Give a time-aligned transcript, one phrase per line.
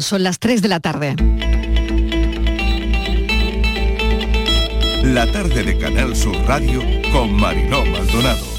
[0.00, 1.16] Son las 3 de la tarde.
[5.02, 6.82] La tarde de Canal Sur Radio
[7.12, 8.57] con Mariló Maldonado.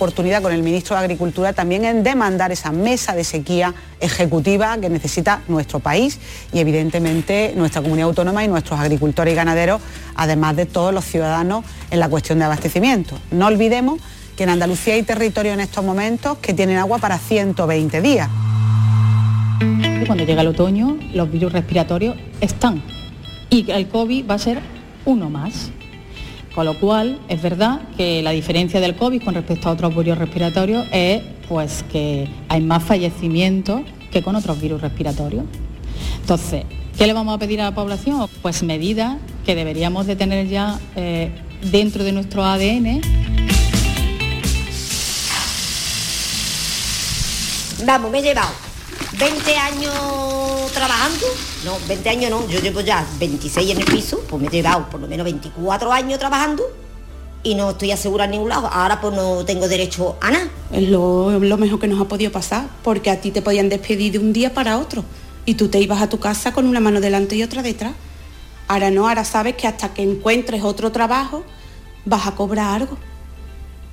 [0.00, 4.88] Oportunidad con el ministro de Agricultura también en demandar esa mesa de sequía ejecutiva que
[4.88, 6.18] necesita nuestro país
[6.54, 9.82] y evidentemente nuestra comunidad autónoma y nuestros agricultores y ganaderos,
[10.14, 13.18] además de todos los ciudadanos en la cuestión de abastecimiento.
[13.30, 14.00] No olvidemos
[14.38, 18.30] que en Andalucía hay territorios en estos momentos que tienen agua para 120 días.
[20.06, 22.82] Cuando llega el otoño, los virus respiratorios están
[23.50, 24.60] y el COVID va a ser
[25.04, 25.72] uno más.
[26.54, 30.18] Con lo cual, es verdad que la diferencia del COVID con respecto a otros virus
[30.18, 35.44] respiratorios es pues, que hay más fallecimientos que con otros virus respiratorios.
[36.20, 36.64] Entonces,
[36.98, 38.28] ¿qué le vamos a pedir a la población?
[38.42, 41.30] Pues medidas que deberíamos de tener ya eh,
[41.70, 43.00] dentro de nuestro ADN.
[47.86, 48.69] Vamos, me he llevado
[49.20, 51.26] 20 años trabajando,
[51.66, 54.88] no, 20 años no, yo llevo ya 26 en el piso, pues me he llevado
[54.88, 56.64] por lo menos 24 años trabajando
[57.42, 58.66] y no estoy asegurada en ningún lado.
[58.68, 60.48] Ahora pues no tengo derecho a nada.
[60.72, 64.12] Es lo, lo, mejor que nos ha podido pasar, porque a ti te podían despedir
[64.12, 65.04] de un día para otro
[65.44, 67.92] y tú te ibas a tu casa con una mano delante y otra detrás.
[68.68, 71.44] Ahora no, ahora sabes que hasta que encuentres otro trabajo
[72.06, 72.96] vas a cobrar algo.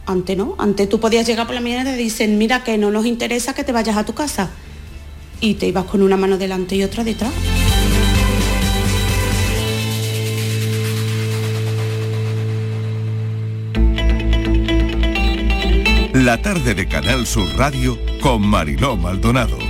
[0.05, 2.91] Antes no, antes tú podías llegar por la mañana y te dicen, mira que no
[2.91, 4.51] nos interesa que te vayas a tu casa
[5.41, 7.31] y te ibas con una mano delante y otra detrás.
[16.13, 19.66] La tarde de Canal Sur Radio con Mariló Maldonado.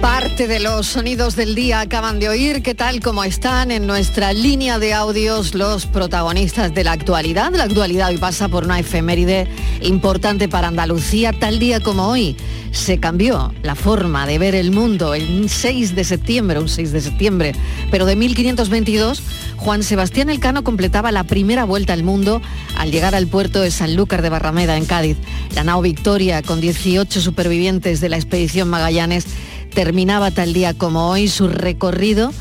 [0.00, 2.62] Parte de los sonidos del día acaban de oír.
[2.62, 3.00] ¿Qué tal?
[3.00, 3.70] ¿Cómo están?
[3.70, 7.52] En nuestra línea de audios los protagonistas de la actualidad.
[7.52, 9.46] La actualidad hoy pasa por una efeméride
[9.82, 12.34] importante para Andalucía, tal día como hoy
[12.72, 17.00] se cambió la forma de ver el mundo el 6 de septiembre, un 6 de
[17.00, 17.52] septiembre,
[17.90, 19.22] pero de 1522,
[19.56, 22.40] Juan Sebastián Elcano completaba la primera vuelta al mundo
[22.76, 25.16] al llegar al puerto de Sanlúcar de Barrameda, en Cádiz.
[25.54, 29.26] La nao Victoria, con 18 supervivientes de la expedición Magallanes,
[29.70, 32.32] terminaba tal día como hoy su recorrido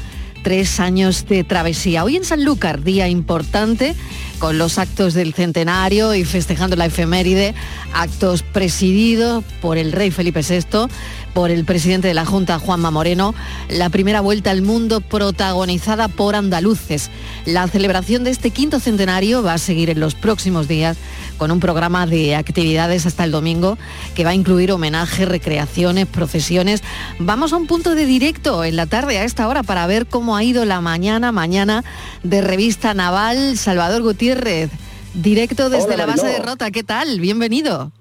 [0.43, 2.03] tres años de travesía.
[2.03, 3.95] Hoy en Sanlúcar, día importante,
[4.39, 7.53] con los actos del centenario y festejando la efeméride,
[7.93, 10.87] actos presididos por el rey Felipe VI,
[11.33, 13.35] por el presidente de la Junta, Juanma Moreno,
[13.69, 17.09] la primera vuelta al mundo protagonizada por andaluces.
[17.45, 20.97] La celebración de este quinto centenario va a seguir en los próximos días
[21.37, 23.77] con un programa de actividades hasta el domingo
[24.15, 26.83] que va a incluir homenajes, recreaciones, procesiones.
[27.19, 30.35] Vamos a un punto de directo en la tarde a esta hora para ver cómo
[30.35, 31.83] ha ido la mañana, mañana
[32.23, 33.57] de revista naval.
[33.57, 34.69] Salvador Gutiérrez,
[35.13, 36.71] directo desde la base de Rota.
[36.71, 37.19] ¿Qué tal?
[37.19, 37.91] Bienvenido.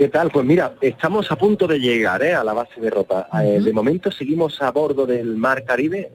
[0.00, 0.30] ¿Qué tal?
[0.30, 2.32] Pues mira, estamos a punto de llegar ¿eh?
[2.32, 3.28] a la base de Rota.
[3.44, 6.10] Eh, de momento seguimos a bordo del Mar Caribe,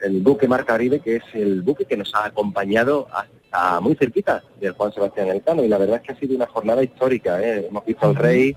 [0.00, 4.44] el, buque Mar Caribe, que es el buque que nos ha acompañado hasta muy cerquita
[4.60, 5.64] del Juan Sebastián Elcano.
[5.64, 7.42] Y la verdad es que ha sido una jornada histórica.
[7.42, 7.66] ¿eh?
[7.68, 8.54] Hemos visto al rey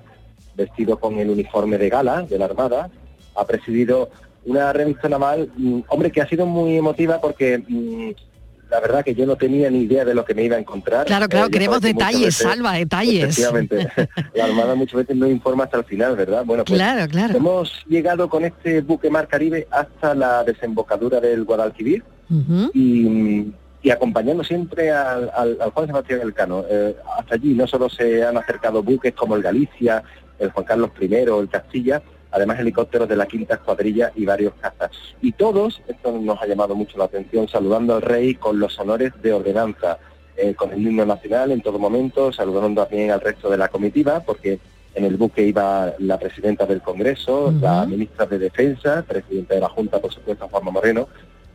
[0.53, 2.91] vestido con el uniforme de gala de la Armada.
[3.33, 4.11] Ha presidido
[4.45, 7.63] una revista naval, mm, hombre, que ha sido muy emotiva porque...
[8.69, 11.05] La verdad que yo no tenía ni idea de lo que me iba a encontrar.
[11.05, 13.37] Claro, claro, eh, queremos detalles, Salva, detalles.
[13.37, 13.87] Efectivamente,
[14.33, 16.43] la Armada muchas veces no informa hasta el final, ¿verdad?
[16.43, 17.37] Bueno, pues claro, claro.
[17.37, 22.03] hemos llegado con este buque Mar Caribe hasta la desembocadura del Guadalquivir
[22.73, 23.53] y,
[23.91, 25.29] acompañando siempre al,
[25.73, 26.65] Juan Sebastián Elcano.
[26.67, 30.03] Eh, hasta allí no solo se han acercado buques como el Galicia,
[30.39, 32.01] el Juan Carlos I, el Castilla,
[32.33, 34.91] además helicópteros de la quinta escuadrilla y varios cazas.
[35.21, 39.13] Y todos, esto nos ha llamado mucho la atención, saludando al rey con los honores
[39.21, 39.99] de ordenanza,
[40.35, 44.21] eh, con el himno nacional en todo momento, saludando también al resto de la comitiva,
[44.21, 44.59] porque
[44.95, 49.69] en el buque iba la presidenta del Congreso, la ministra de Defensa, presidenta de la
[49.69, 51.07] Junta, por supuesto, Juanma Moreno.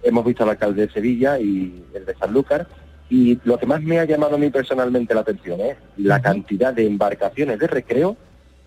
[0.03, 2.67] Hemos visto al alcalde de Sevilla y el de Sanlúcar.
[3.11, 6.75] Y lo que más me ha llamado a mí personalmente la atención es la cantidad
[6.75, 8.17] de embarcaciones de recreo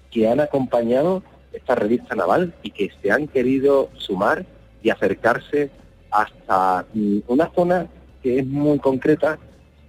[0.10, 4.46] que han acompañado esta revista naval y que se han querido sumar
[4.82, 5.70] y acercarse
[6.10, 7.88] hasta mm, una zona
[8.22, 9.40] que es muy concreta,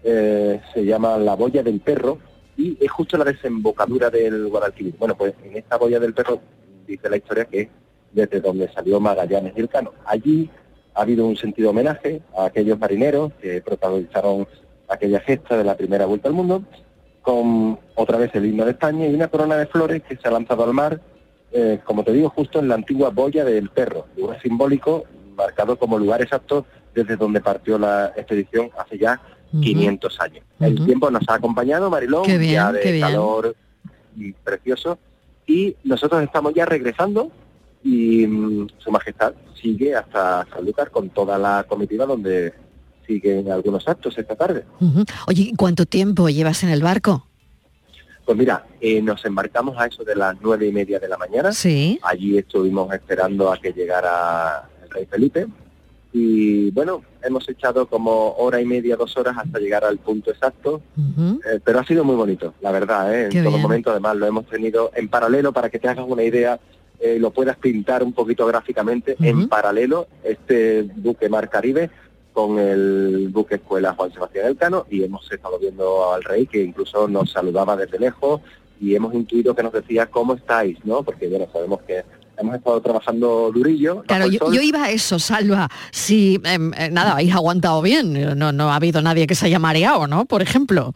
[0.05, 2.19] eh, se llama la Boya del Perro
[2.57, 4.95] y es justo la desembocadura del Guadalquivir.
[4.99, 6.41] Bueno, pues en esta Boya del Perro
[6.87, 7.69] dice la historia que
[8.13, 9.93] desde donde salió Magallanes y Elcano.
[10.05, 10.51] Allí
[10.95, 14.47] ha habido un sentido homenaje a aquellos marineros que protagonizaron
[14.89, 16.63] aquella gesta de la primera vuelta al mundo,
[17.23, 20.31] con otra vez el himno de España y una corona de flores que se ha
[20.31, 21.01] lanzado al mar,
[21.53, 25.05] eh, como te digo, justo en la antigua boya del perro, lugar simbólico
[25.37, 29.21] marcado como lugar exacto desde donde partió la expedición hace ya
[29.51, 30.45] 500 años.
[30.61, 33.55] El tiempo nos ha acompañado, Marilón, bien, ya de calor
[34.17, 34.99] y precioso,
[35.47, 37.31] y nosotros estamos ya regresando
[37.85, 42.53] y mm, Su Majestad sigue hasta Sanlúcar con toda la comitiva donde
[43.07, 44.65] siguen algunos actos esta tarde.
[44.81, 45.05] Ujú.
[45.27, 47.27] Oye, ¿y ¿cuánto tiempo llevas en el barco?
[48.25, 51.53] Pues mira, eh, nos embarcamos a eso de las nueve y media de la mañana.
[51.53, 51.99] Sí.
[52.03, 55.47] Allí estuvimos esperando a que llegara el rey Felipe.
[56.15, 60.83] Y bueno, hemos echado como hora y media, dos horas hasta llegar al punto exacto.
[60.97, 63.25] Eh, pero ha sido muy bonito, la verdad, ¿eh?
[63.25, 63.63] en Qué todo bien.
[63.63, 63.91] momento.
[63.91, 66.61] Además, lo hemos tenido en paralelo para que te hagas una idea,
[67.01, 69.17] eh, lo puedas pintar un poquito gráficamente.
[69.21, 71.91] En paralelo, este buque Mar Caribe
[72.33, 77.07] con el buque escuela Juan Sebastián Elcano y hemos estado viendo al rey que incluso
[77.09, 78.41] nos saludaba desde lejos
[78.81, 81.03] y hemos intuido que nos decía cómo estáis, ¿no?
[81.03, 82.03] Porque bueno, sabemos que
[82.39, 84.03] hemos estado trabajando durillo.
[84.07, 85.69] Claro, yo, iba a eso, Salva.
[85.93, 88.37] Si, em, eh, nada, habéis aguantado bien.
[88.39, 90.25] No, no ha habido nadie que se haya mareado, ¿no?
[90.25, 90.95] Por ejemplo.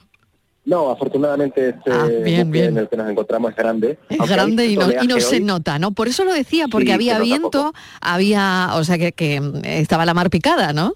[0.65, 2.67] No, afortunadamente este Ah, bien, bien.
[2.71, 3.99] en el que nos encontramos es grande.
[4.09, 5.45] Es grande y no, y no se hoy.
[5.45, 5.93] nota, ¿no?
[5.93, 7.75] Por eso lo decía, porque Sí, había viento, poco.
[8.01, 10.95] había, o sea, que, que mm, estaba la mar picada, ¿no?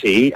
[0.00, 0.32] Sí,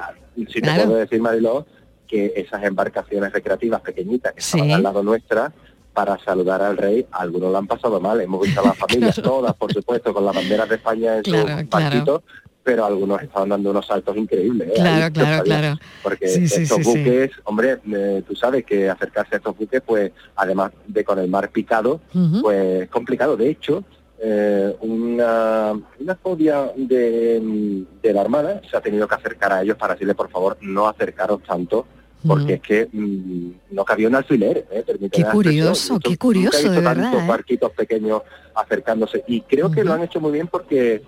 [0.51, 0.81] sí Claro.
[0.83, 1.67] te puedo decir, Mariló,
[2.09, 4.59] que esas embarcaciones recreativas pequeñitas que Sí.
[4.59, 5.53] estaban al lado nuestra,
[5.95, 8.19] para saludar al rey, algunos lo han pasado mal.
[8.21, 9.31] Hemos visto a las familias Claro.
[9.31, 11.69] todas, por supuesto, con las banderas de España en Claro, sus claro.
[11.71, 12.23] barquitos,
[12.65, 14.69] pero algunos estaban dando unos saltos increíbles.
[14.69, 14.73] ¿eh?
[14.77, 15.79] Claro, Ahí, claro, claro.
[16.03, 16.99] Porque Sí, estos sí, sí.
[16.99, 21.29] buques, hombre, eh, tú sabes que acercarse a estos buques, pues además de con el
[21.29, 22.41] mar picado, Ujú.
[22.41, 23.37] pues es complicado.
[23.37, 23.85] De hecho,
[24.25, 29.77] eh, una, una fobia de, de la Armada se ha tenido que acercar a ellos
[29.77, 31.87] para decirle, por favor, no acercaros tanto,
[32.27, 32.55] porque Mm.
[32.55, 34.65] es que mm, no cabía un alfiler.
[34.71, 34.85] ¿eh?
[35.11, 37.29] Qué curioso, Nunca qué he curioso, visto de tantos verdad, ¿eh?
[37.29, 38.23] barquitos pequeños
[38.55, 39.25] acercándose.
[39.27, 41.03] Y creo que lo han hecho muy bien porque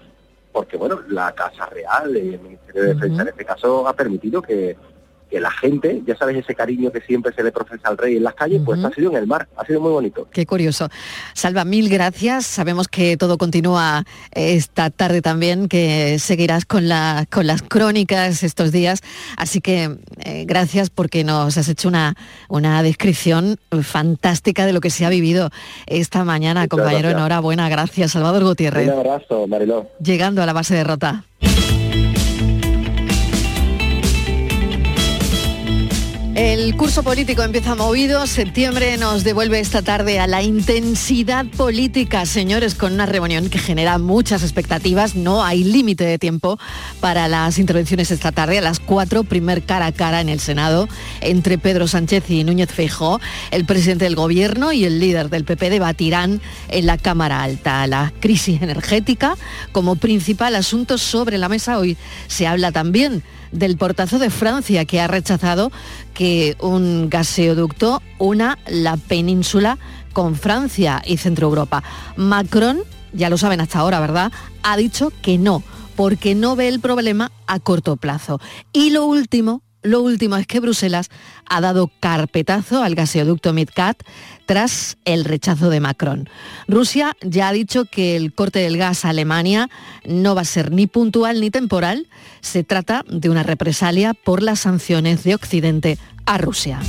[0.50, 4.76] porque bueno, la Casa Real, el Ministerio de Defensa en este caso, ha permitido que,
[5.34, 8.22] que la gente, ya sabes, ese cariño que siempre se le profesa al rey en
[8.22, 10.28] las calles, pues ha sido en el mar, ha sido muy bonito.
[10.32, 10.88] Qué curioso.
[11.32, 12.46] Salva, mil gracias.
[12.46, 18.70] Sabemos que todo continúa esta tarde también, que seguirás con, la- con las crónicas estos
[18.70, 19.00] días.
[19.36, 22.14] Así que eh, gracias porque nos has hecho una,
[22.48, 25.50] una descripción fantástica de lo que se ha vivido
[25.86, 27.00] esta mañana, Muchas compañero.
[27.08, 27.18] gracias.
[27.18, 28.12] Enhorabuena, gracias.
[28.12, 29.88] Salvador Un Gutiérrez, abrazo, Mariló.
[30.00, 31.24] llegando a la base de Rota.
[36.34, 42.74] El curso político empieza movido, septiembre nos devuelve esta tarde a la intensidad política, señores,
[42.74, 46.58] con una reunión que genera muchas expectativas, no hay límite de tiempo
[46.98, 50.88] para las intervenciones esta tarde, a las cuatro, primer cara a cara en el Senado,
[51.20, 53.20] entre Pedro Sánchez y Núñez Feijóo,
[53.52, 57.86] el presidente del gobierno y el líder del PP debatirán en la Cámara Alta.
[57.86, 59.36] La crisis energética
[59.70, 61.78] como principal asunto sobre la mesa.
[61.78, 61.96] Hoy
[62.26, 63.22] se habla también
[63.54, 65.72] del portazo de Francia que ha rechazado
[66.12, 69.78] que un gaseoducto una la península
[70.12, 71.82] con Francia y Centro Europa.
[72.16, 74.32] Macron, ya lo saben hasta ahora, ¿verdad?
[74.62, 75.62] Ha dicho que no,
[75.96, 78.40] porque no ve el problema a corto plazo.
[78.72, 81.10] Y lo último, lo último es que Bruselas
[81.46, 84.02] ha dado carpetazo al gaseoducto MidCat
[84.46, 86.28] tras el rechazo de Macron.
[86.66, 89.68] Rusia ya ha dicho que el corte del gas a Alemania
[90.04, 92.08] no va a ser ni puntual ni temporal.
[92.40, 96.80] Se trata de una represalia por las sanciones de Occidente a Rusia.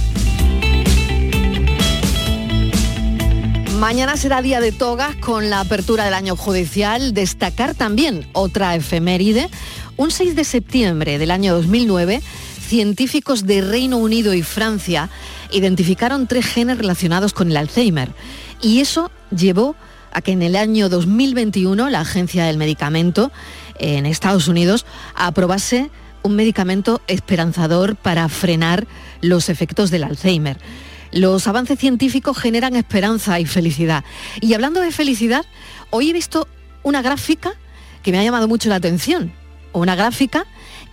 [3.79, 7.13] Mañana será día de togas con la apertura del año judicial.
[7.13, 9.49] Destacar también otra efeméride.
[9.97, 12.21] Un 6 de septiembre del año 2009,
[12.65, 15.09] científicos de Reino Unido y Francia
[15.51, 18.11] identificaron tres genes relacionados con el Alzheimer.
[18.61, 19.75] Y eso llevó
[20.11, 23.31] a que en el año 2021 la Agencia del Medicamento
[23.77, 25.91] en Estados Unidos aprobase
[26.23, 28.87] un medicamento esperanzador para frenar
[29.21, 30.57] los efectos del Alzheimer.
[31.11, 34.03] Los avances científicos generan esperanza y felicidad.
[34.41, 35.45] Y hablando de felicidad,
[35.91, 36.47] hoy he visto
[36.83, 37.53] una gráfica
[38.01, 39.31] que me ha llamado mucho la atención.
[39.71, 40.45] Una gráfica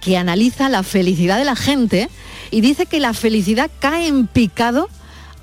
[0.03, 2.11] que analiza la felicidad de la gente
[2.51, 4.91] y dice que la felicidad cae en picado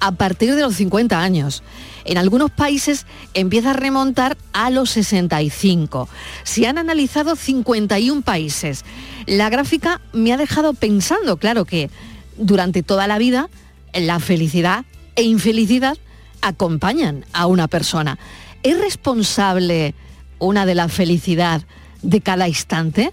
[0.02, 1.64] a partir de los 50 años.
[2.04, 6.10] En algunos países empieza a remontar a los 65.
[6.44, 8.84] Se han analizado 51 países.
[9.26, 11.90] La gráfica me ha dejado pensando, claro que
[12.38, 13.50] durante toda la vida
[13.94, 14.86] la felicidad
[15.16, 15.98] e infelicidad
[16.42, 18.20] acompañan a una persona.
[18.62, 19.94] ¿Es responsable
[20.38, 21.62] una de la felicidad
[22.02, 23.12] de cada instante?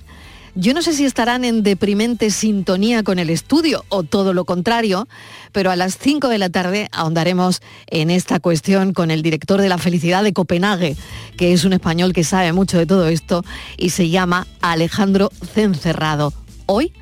[0.58, 5.06] Yo no sé si estarán en deprimente sintonía con el estudio o todo lo contrario,
[5.52, 9.68] pero a las 5 de la tarde ahondaremos en esta cuestión con el director de
[9.68, 10.96] la felicidad de Copenhague,
[11.36, 13.44] que es un español que sabe mucho de todo esto
[13.76, 16.32] y se llama Alejandro Cencerrado.
[16.64, 16.94] Hoy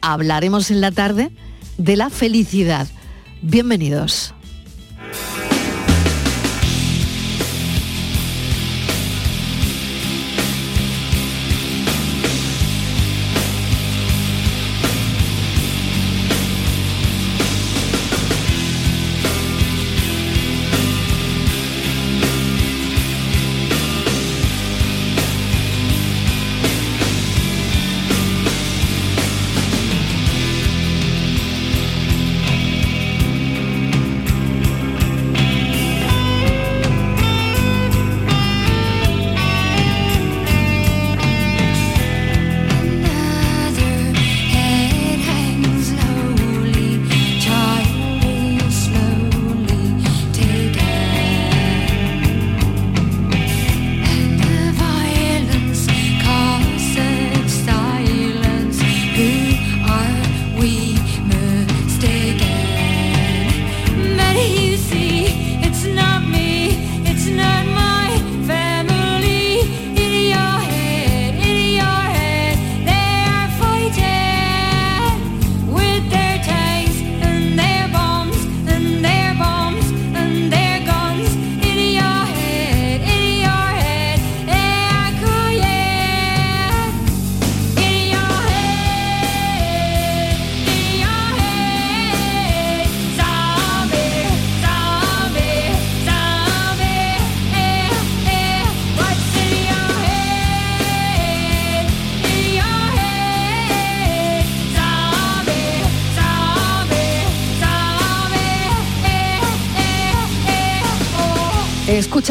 [0.00, 1.30] hablaremos en la tarde
[1.76, 2.88] de la felicidad.
[3.42, 4.32] Bienvenidos.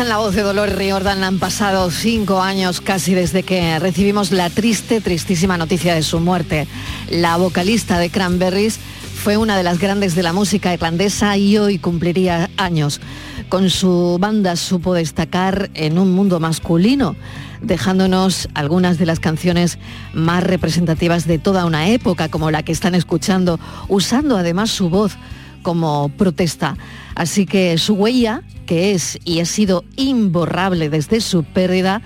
[0.02, 4.50] Escuchan la voz de Dolores Riordan, han pasado cinco años casi desde que recibimos la
[4.50, 6.68] triste, tristísima noticia de su muerte.
[7.12, 8.80] La vocalista de Cranberries
[9.14, 13.00] fue una de las grandes de la música irlandesa y hoy cumpliría años.
[13.48, 17.16] Con su banda supo destacar en un mundo masculino,
[17.62, 19.78] dejándonos algunas de las canciones
[20.16, 25.16] más representativas de toda una época, como la que están escuchando, usando además su voz
[25.62, 26.76] como protesta.
[27.14, 28.42] Así que su huella,
[28.72, 32.02] que es y ha sido imborrable desde su pérdida,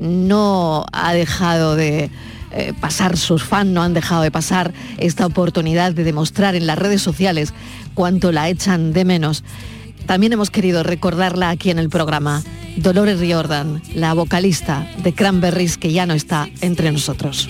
[0.00, 2.10] no ha dejado de
[2.50, 6.78] eh, pasar, sus fans no han dejado de pasar esta oportunidad de demostrar en las
[6.78, 7.52] redes sociales
[7.92, 9.44] cuánto la echan de menos.
[10.06, 12.42] También hemos querido recordarla aquí en el programa.
[12.78, 17.46] Dolores Riordan, la vocalista de Cranberries que ya no está entre nosotros.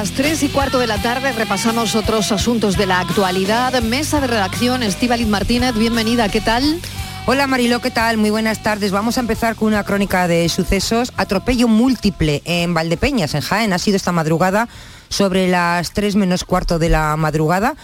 [0.00, 3.82] Las 3 y cuarto de la tarde repasamos otros asuntos de la actualidad.
[3.82, 6.80] Mesa de redacción, Estíbaliz Martínez, bienvenida, ¿qué tal?
[7.26, 8.16] Hola Marilo, ¿qué tal?
[8.16, 8.92] Muy buenas tardes.
[8.92, 11.12] Vamos a empezar con una crónica de sucesos.
[11.16, 13.72] Atropello múltiple en Valdepeñas, en Jaén.
[13.72, 14.68] Ha sido esta madrugada
[15.08, 17.74] sobre las 3 menos cuarto de la madrugada.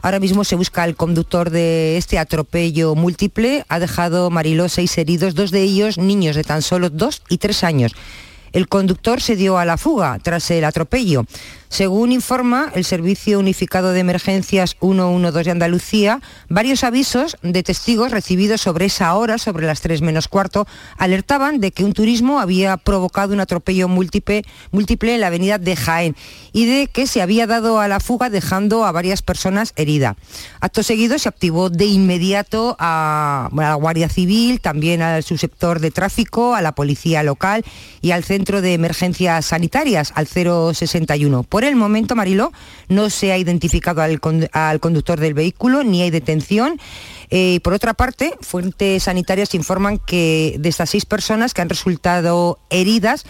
[0.00, 3.64] Ahora mismo se busca el conductor de este atropello múltiple.
[3.68, 7.64] Ha dejado Mariló seis heridos, dos de ellos niños de tan solo dos y tres
[7.64, 7.96] años.
[8.54, 11.26] El conductor se dio a la fuga tras el atropello.
[11.74, 18.60] Según informa el Servicio Unificado de Emergencias 112 de Andalucía, varios avisos de testigos recibidos
[18.60, 23.34] sobre esa hora, sobre las 3 menos cuarto, alertaban de que un turismo había provocado
[23.34, 26.16] un atropello múltiple, múltiple en la avenida de Jaén
[26.52, 30.14] y de que se había dado a la fuga dejando a varias personas heridas.
[30.60, 36.54] Acto seguido se activó de inmediato a, la Guardia Civil, también al subsector de tráfico,
[36.54, 37.64] a la policía local
[38.00, 41.42] y al Centro de Emergencias Sanitarias, al 061.
[41.42, 42.52] Por el momento, Mariló,
[42.88, 44.20] no se ha identificado al,
[44.80, 46.78] conductor del vehículo ni hay detención.
[47.30, 52.58] Eh, por otra parte, fuentes sanitarias informan que de estas seis personas que han resultado
[52.70, 53.24] heridas,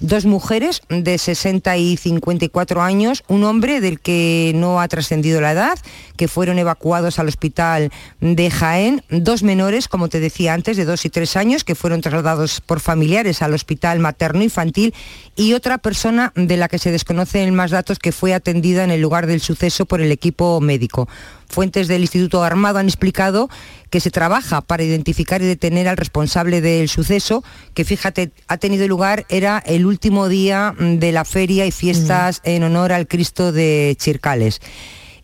[0.00, 5.52] dos mujeres de 60 y 54 años, un hombre del que no ha trascendido la
[5.52, 5.78] edad,
[6.16, 7.90] que fueron evacuados al hospital
[8.20, 12.00] de Jaén, dos menores, como te decía antes, de 2 y 3 años, que fueron
[12.00, 14.94] trasladados por familiares al hospital materno infantil,
[15.36, 19.00] y otra persona de la que se desconocen más datos que fue atendida en el
[19.00, 21.08] lugar del suceso por el equipo médico.
[21.48, 23.48] Fuentes del Instituto Armado han explicado
[23.90, 27.42] que se trabaja para identificar y detener al responsable del suceso,
[27.74, 32.64] que fíjate, ha tenido lugar, era el último día de la feria y fiestas en
[32.64, 34.60] honor al Cristo de Chircales.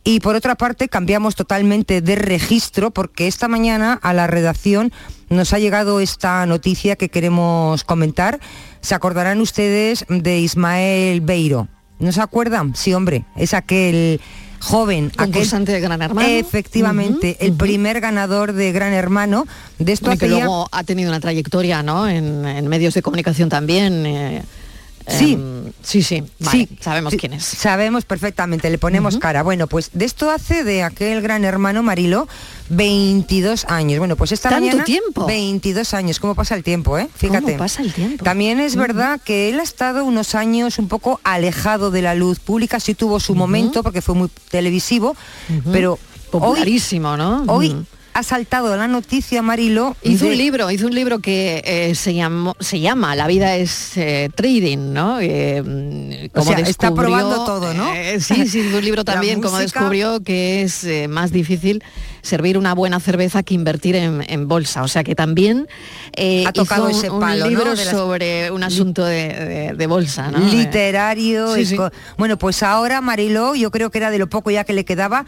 [0.06, 4.92] Y por otra parte, cambiamos totalmente de registro porque esta mañana a la redacción
[5.30, 8.38] nos ha llegado esta noticia que queremos comentar.
[8.82, 11.68] Se acordarán ustedes de Ismael Beiro.
[11.98, 12.76] ¿No se acuerdan?
[12.76, 14.20] Sí, hombre, es aquel
[14.64, 15.10] joven.
[15.16, 16.28] Concursante de Gran Hermano.
[16.28, 19.46] Efectivamente, el primer ganador de Gran Hermano.
[19.78, 22.08] De esto y que luego ha tenido una trayectoria ¿no?
[22.08, 24.06] en, medios de comunicación también.
[24.06, 24.42] Eh,
[25.06, 27.44] Sí, em, sí, sí, sí, sabemos quién es.
[27.44, 29.42] Sabemos perfectamente, le ponemos cara.
[29.42, 32.26] Bueno, pues de esto hace de aquel gran hermano Marilo
[32.70, 33.98] 22 años.
[33.98, 35.26] Bueno, pues esta ¿Tanto mañana tiempo?
[35.26, 36.20] 22 años.
[36.20, 37.08] ¿Cómo pasa el tiempo, eh?
[37.14, 37.44] Fíjate.
[37.44, 38.24] ¿Cómo pasa el tiempo?
[38.24, 42.40] También es verdad que él ha estado unos años un poco alejado de la luz
[42.40, 45.16] pública, sí tuvo su momento porque fue muy televisivo,
[45.70, 45.98] pero
[46.30, 47.44] popularísimo, ¿no?
[47.48, 47.76] Hoy
[48.14, 49.96] ha saltado la noticia, Marilo.
[50.02, 53.96] Hizo un libro, hizo un libro que eh, se, llamó, se llama La vida es
[53.96, 55.18] eh, trading, ¿no?
[55.20, 57.92] Eh, como está probando todo, ¿no?
[58.20, 61.82] sí, sí, hizo un libro también, como descubrió que es más difícil
[62.22, 64.84] servir una buena cerveza que invertir en, bolsa.
[64.84, 65.66] O sea que también
[66.46, 70.38] ha tocado hizo ese un, palo, libro sobre un asunto de, bolsa, ¿no?
[70.38, 71.48] Literario.
[72.16, 75.26] Bueno, pues ahora Marilo, yo creo que era de lo poco ya que le quedaba,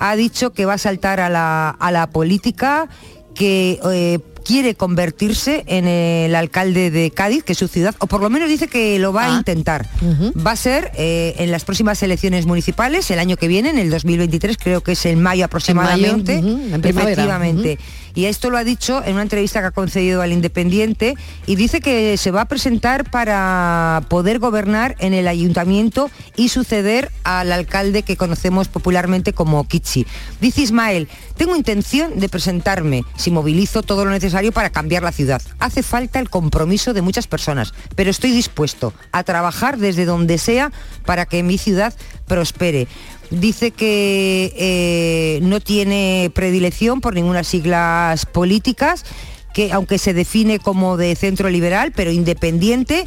[0.00, 2.88] ha dicho que va a saltar a la, a la política,
[3.34, 4.18] que eh,
[4.50, 8.48] quiere convertirse en el alcalde de Cádiz, que es su ciudad, o por lo menos
[8.48, 9.38] dice que lo va a ah.
[9.38, 9.88] intentar.
[10.44, 13.90] Va a ser eh, en las próximas elecciones municipales, el año que viene, en el
[13.90, 16.38] 2023, creo que es en mayo aproximadamente.
[16.38, 17.78] En efectivamente.
[18.14, 21.14] Y esto lo ha dicho en una entrevista que ha concedido al Independiente
[21.46, 27.12] y dice que se va a presentar para poder gobernar en el ayuntamiento y suceder
[27.22, 30.06] al alcalde que conocemos popularmente como Kichi.
[30.40, 31.08] Dice Ismael,
[31.40, 35.40] tengo intención de presentarme si movilizo todo lo necesario para cambiar la ciudad.
[35.58, 40.70] Hace falta el compromiso de muchas personas, pero estoy dispuesto a trabajar desde donde sea
[41.06, 41.94] para que mi ciudad
[42.26, 42.88] prospere.
[43.30, 49.06] Dice que eh, no tiene predilección por ninguna siglas políticas,
[49.54, 53.06] que aunque se define como de centro liberal, pero independiente,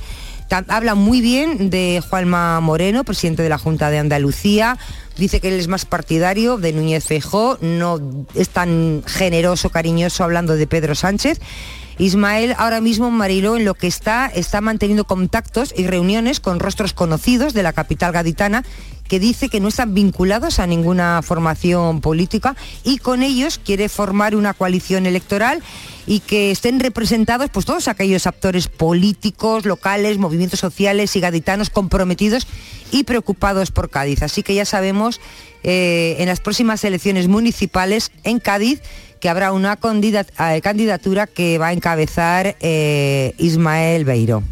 [0.68, 4.78] habla muy bien de Juanma Moreno, presidente de la Junta de Andalucía.
[5.18, 8.00] Dice que él es más partidario de Núñez Feijó, no
[8.36, 11.40] es tan generoso, cariñoso hablando de Pedro Sánchez.
[11.98, 16.94] Ismael ahora mismo Mariló en lo que está está manteniendo contactos y reuniones con rostros
[16.94, 18.64] conocidos de la capital gaditana
[19.08, 24.36] que dice que no están vinculados a ninguna formación política y con ellos quiere formar
[24.36, 25.62] una coalición electoral
[26.06, 32.48] y que estén representados pues todos aquellos actores políticos, locales, movimientos sociales y gaditanos comprometidos
[32.92, 34.24] y preocupados por Cádiz.
[34.24, 35.20] Así que ya sabemos
[35.64, 38.82] eh, en las próximas elecciones municipales en Cádiz
[39.20, 44.44] que habrá una eh, candidatura que va a encabezar eh, Ismael Beiro.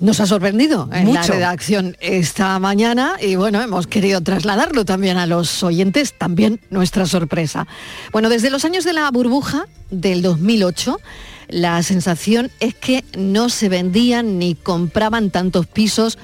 [0.00, 5.26] Nos ha sorprendido en la redacción esta mañana y bueno, hemos querido trasladarlo también a
[5.26, 7.66] los oyentes, también nuestra sorpresa.
[8.12, 11.00] Bueno, desde los años de la burbuja del 2008,
[11.48, 16.16] la sensación es que no se vendían ni compraban tantos pisos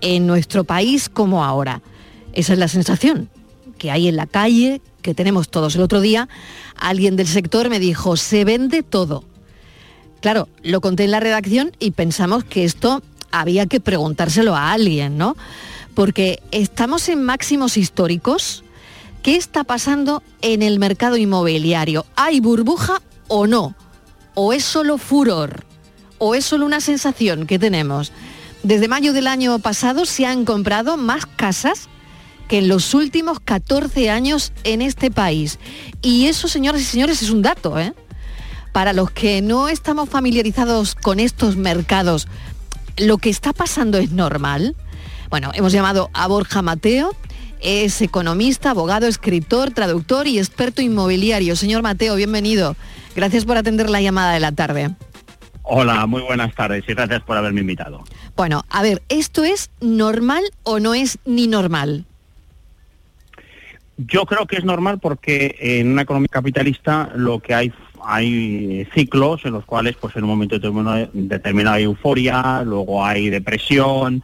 [0.00, 1.80] en nuestro país como ahora.
[2.32, 3.28] Esa es la sensación
[3.78, 5.76] que hay en la calle, que tenemos todos.
[5.76, 6.28] El otro día
[6.74, 9.24] alguien del sector me dijo, se vende todo.
[10.20, 13.02] Claro, lo conté en la redacción y pensamos que esto
[13.32, 15.36] había que preguntárselo a alguien, ¿no?
[15.94, 18.64] Porque estamos en máximos históricos.
[19.22, 22.06] ¿Qué está pasando en el mercado inmobiliario?
[22.16, 23.74] ¿Hay burbuja o no?
[24.34, 25.64] ¿O es solo furor?
[26.18, 28.12] ¿O es solo una sensación que tenemos?
[28.62, 31.88] Desde mayo del año pasado se han comprado más casas
[32.48, 35.58] que en los últimos 14 años en este país.
[36.00, 37.78] Y eso, señoras y señores, es un dato.
[37.78, 37.92] ¿eh?
[38.72, 42.28] Para los que no estamos familiarizados con estos mercados,
[42.98, 44.76] ¿lo que está pasando es normal?
[45.30, 47.14] Bueno, hemos llamado a Borja Mateo,
[47.60, 51.56] es economista, abogado, escritor, traductor y experto inmobiliario.
[51.56, 52.76] Señor Mateo, bienvenido.
[53.14, 54.90] Gracias por atender la llamada de la tarde.
[55.62, 58.02] Hola, muy buenas tardes y gracias por haberme invitado.
[58.36, 62.04] Bueno, a ver, ¿esto es normal o no es ni normal?
[63.96, 67.72] Yo creo que es normal porque en una economía capitalista lo que hay
[68.04, 74.22] hay ciclos en los cuales pues en un momento determinado hay euforia, luego hay depresión,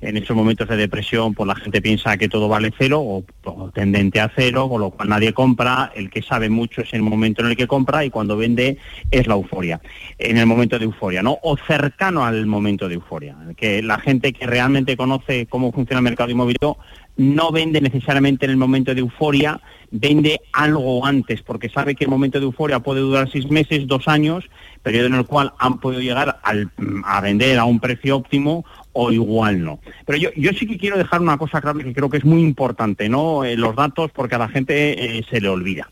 [0.00, 4.18] en esos momentos de depresión, pues la gente piensa que todo vale cero o, tendente
[4.20, 5.92] a cero, con lo cual nadie compra.
[5.94, 8.78] El que sabe mucho es el momento en el que compra y cuando vende
[9.10, 9.80] es la euforia,
[10.18, 11.38] en el momento de euforia, ¿no?
[11.42, 13.36] O cercano al momento de euforia.
[13.56, 16.78] Que la gente que realmente conoce cómo funciona el mercado inmobiliario
[17.16, 19.60] no vende necesariamente en el momento de euforia,
[19.90, 24.08] vende algo antes, porque sabe que el momento de euforia puede durar seis meses, dos
[24.08, 24.44] años,
[24.82, 28.64] periodo en el cual han podido llegar a vender a un precio óptimo
[29.02, 29.80] o igual no.
[30.04, 32.42] Pero yo, yo sí que quiero dejar una cosa clara que creo que es muy
[32.42, 33.44] importante, ¿no?
[33.44, 35.90] Eh, los datos, porque a la gente eh, se le olvida.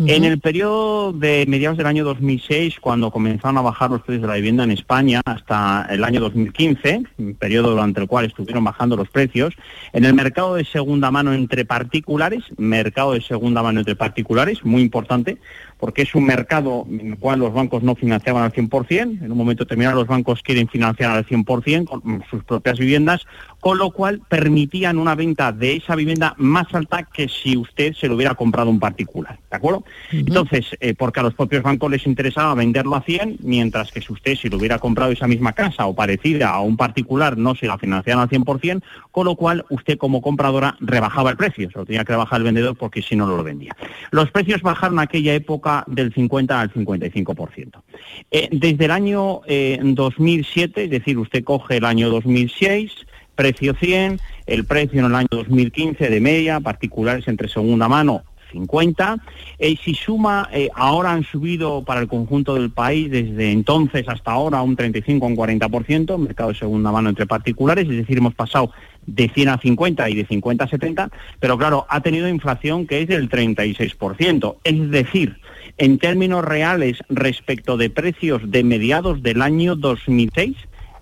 [0.00, 4.28] En el periodo de mediados del año 2006, cuando comenzaron a bajar los precios de
[4.28, 8.96] la vivienda en España, hasta el año 2015, un periodo durante el cual estuvieron bajando
[8.96, 9.54] los precios,
[9.92, 14.82] en el mercado de segunda mano entre particulares, mercado de segunda mano entre particulares, muy
[14.82, 15.38] importante,
[15.78, 19.38] porque es un mercado en el cual los bancos no financiaban al 100%, en un
[19.38, 23.26] momento determinado los bancos quieren financiar al 100% con sus propias viviendas,
[23.60, 28.08] con lo cual permitían una venta de esa vivienda más alta que si usted se
[28.08, 29.84] lo hubiera comprado un particular, ¿de acuerdo?
[30.10, 34.12] Entonces, eh, porque a los propios bancos les interesaba venderlo a 100, mientras que si
[34.12, 37.66] usted si lo hubiera comprado esa misma casa o parecida a un particular no se
[37.66, 41.84] la financiaban al 100%, con lo cual usted como compradora rebajaba el precio, se lo
[41.84, 43.76] tenía que rebajar el vendedor porque si no, no lo vendía.
[44.10, 47.82] Los precios bajaron en aquella época del 50 al 55%.
[48.30, 52.92] Eh, desde el año 2007, eh, es decir, usted coge el año 2006,
[53.34, 59.16] precio 100, el precio en el año 2015 de media, particulares entre segunda mano 50.
[59.58, 64.32] y si suma, eh, ahora han subido para el conjunto del país desde entonces hasta
[64.32, 68.34] ahora un 35 o un 40%, mercado de segunda mano entre particulares, es decir, hemos
[68.34, 68.72] pasado
[69.06, 71.10] de 100 a 50 y de 50 a 70,
[71.40, 74.56] pero claro, ha tenido inflación que es del 36%.
[74.64, 75.36] Es decir,
[75.76, 80.56] en términos reales respecto de precios de mediados del año 2006,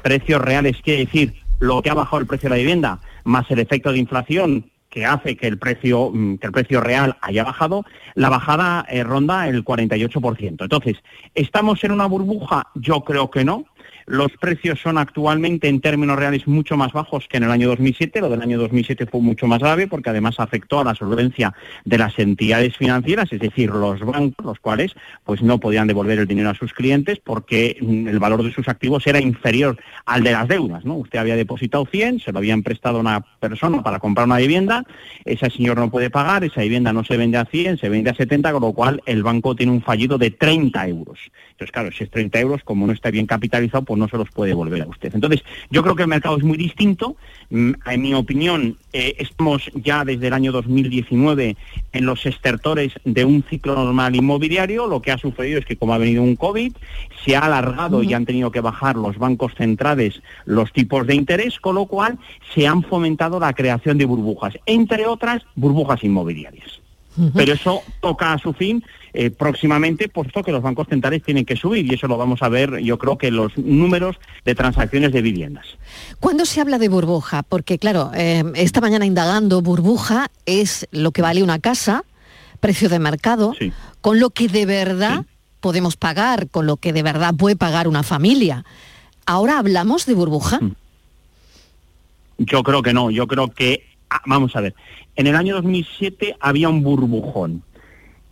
[0.07, 3.59] precios reales quiere decir lo que ha bajado el precio de la vivienda, más el
[3.59, 7.85] efecto de inflación que hace que el precio mm, que el precio real haya bajado,
[8.15, 10.63] la bajada eh, ronda el 48%.
[10.63, 10.95] Entonces,
[11.35, 12.69] ¿estamos en una burbuja?
[12.77, 13.65] Yo creo que no.
[14.07, 18.21] Los precios son actualmente en términos reales mucho más bajos que en el año 2007.
[18.21, 21.53] Lo del año 2007 fue mucho más grave porque además afectó a la solvencia
[21.85, 26.29] de las entidades financieras, es decir, los bancos, los cuales pues no podían devolver el
[26.29, 30.31] dinero a sus clientes porque mm, el valor de sus activos era inferior al de
[30.31, 30.85] las deudas.
[30.85, 30.95] ¿no?
[30.95, 34.85] Usted había depositado 100, se lo habían prestado a una persona para comprar una vivienda,
[35.25, 38.15] ese señor no puede pagar, esa vivienda no se vende a 100, se vende a
[38.15, 41.19] 70, con lo cual el banco tiene un fallido de 30 euros.
[41.57, 44.31] Entonces, claro, si es 30 euros, como no está bien capitalizado, pues no se los
[44.31, 45.15] puede devolver a usted.
[45.15, 47.17] Entonces, yo creo que el mercado es muy distinto.
[47.49, 51.57] Mm, en mi opinión, eh, estamos ya desde el año 2019
[51.95, 54.87] en los estertores de un ciclo normal inmobiliario.
[54.87, 56.75] Lo que ha sucedido es que como ha venido un COVID,
[57.25, 61.59] se ha alargado y han tenido que bajar los bancos centrales los tipos de interés,
[61.59, 62.19] con lo cual
[62.55, 66.81] se han fomentado la creación de burbujas, entre otras burbujas inmobiliarias.
[67.35, 68.85] Pero eso toca a su fin
[69.19, 72.51] eh, próximamente, puesto que los bancos centrales tienen que subir y eso lo vamos a
[72.51, 75.65] ver, yo creo que los números de transacciones de viviendas.
[76.21, 77.43] ¿Cuándo se habla de burbuja?
[77.43, 82.05] Porque claro, eh, esta mañana indagando, burbuja es lo que vale una casa,
[82.61, 83.55] precio de mercado,
[84.03, 85.25] con lo que de verdad
[85.61, 88.67] podemos pagar, con lo que de verdad puede pagar una familia.
[89.25, 90.61] ¿Ahora hablamos de burbuja?
[90.61, 90.75] Mm.
[92.37, 94.75] Yo creo que no, yo creo que, ah, vamos a ver,
[95.17, 97.63] en el año 2007 había un burbujón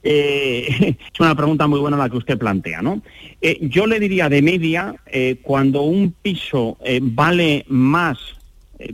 [0.04, 3.02] eh, es una pregunta muy buena la que usted plantea, ¿no?
[3.40, 8.18] Eh, yo le diría de media, eh, cuando un piso vale más,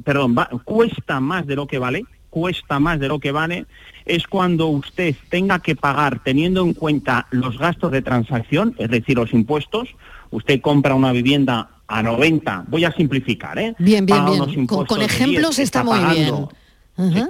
[0.05, 3.67] perdón, cuesta más de lo que vale, cuesta más de lo que vale,
[4.07, 9.17] es cuando usted tenga que pagar, teniendo en cuenta los gastos de transacción, es decir,
[9.17, 9.89] los impuestos,
[10.31, 13.75] usted compra una vivienda a 90, voy a simplificar, ¿eh?
[13.79, 14.67] Bien, bien, bien.
[14.67, 17.29] Con, ejemplos está, muy bien.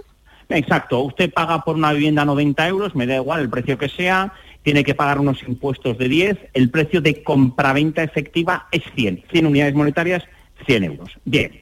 [0.50, 4.32] Exacto, usted paga por una vivienda 90 euros, me da igual el precio que sea,
[4.62, 9.46] tiene que pagar unos impuestos de 10, el precio de compraventa efectiva es 100, 100
[9.46, 10.24] unidades monetarias,
[10.66, 11.10] 100 euros.
[11.24, 11.52] Bien,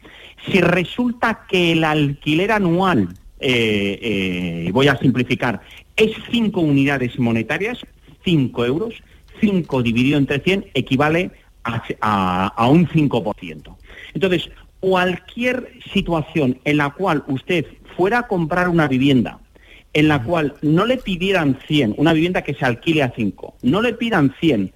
[0.47, 3.09] si resulta que el alquiler anual,
[3.41, 5.61] eh, eh, voy a simplificar,
[5.95, 7.79] es 5 unidades monetarias,
[8.25, 8.95] 5 euros,
[9.41, 11.31] 5 dividido entre 100 equivale
[11.63, 13.77] a, a un 5%.
[14.15, 17.67] Entonces, cualquier situación en la cual usted
[17.99, 19.41] fuera a comprar una vivienda
[19.93, 23.83] en la cual no le pidieran 100, una vivienda que se alquile a 5, no
[23.83, 24.73] le pidan 100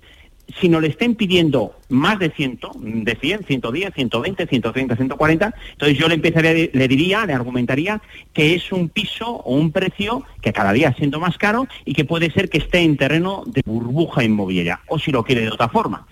[0.60, 2.58] si no le estén pidiendo más de 100,
[3.04, 8.02] de 100, 110, 120, 130, 140, entonces yo le empezaría, le diría, le argumentaría
[8.34, 12.04] que es un piso o un precio que cada día siendo más caro y que
[12.04, 15.68] puede ser que esté en terreno de burbuja inmobiliaria, o si lo quiere de otra
[15.68, 16.06] forma.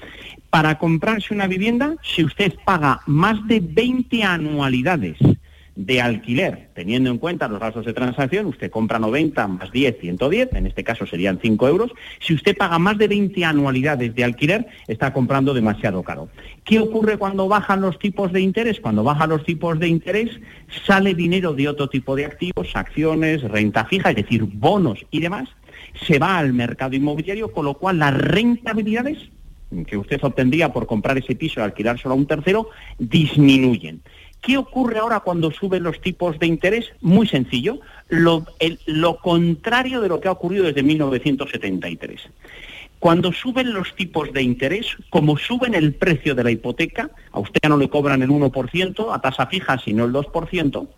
[0.49, 5.18] Para comprarse una vivienda, si usted paga más de 20 anualidades
[5.76, 10.52] de alquiler, teniendo en cuenta los gastos de transacción, usted compra 90 más 10, 110,
[10.52, 11.92] en este caso serían 5 euros.
[12.20, 16.28] Si usted paga más de 20 anualidades de alquiler, está comprando demasiado caro.
[16.64, 18.80] ¿Qué ocurre cuando bajan los tipos de interés?
[18.80, 20.30] Cuando bajan los tipos de interés,
[20.87, 25.48] sale dinero de otro tipo de activos, acciones, renta fija, es decir, bonos y demás,
[26.06, 29.30] se va al mercado inmobiliario, con lo cual las rentabilidades
[29.87, 34.02] que usted obtendría por comprar ese piso y alquilárselo a un tercero, disminuyen.
[34.40, 36.90] ¿Qué ocurre ahora cuando suben los tipos de interés?
[37.03, 38.46] Muy sencillo, lo,
[39.22, 42.20] contrario de lo que ha ocurrido desde 1973.
[42.98, 47.61] Cuando suben los tipos de interés, como suben el precio de la hipoteca, a usted
[47.62, 50.88] ya no le cobran el 1% a tasa fija, sino el 2%,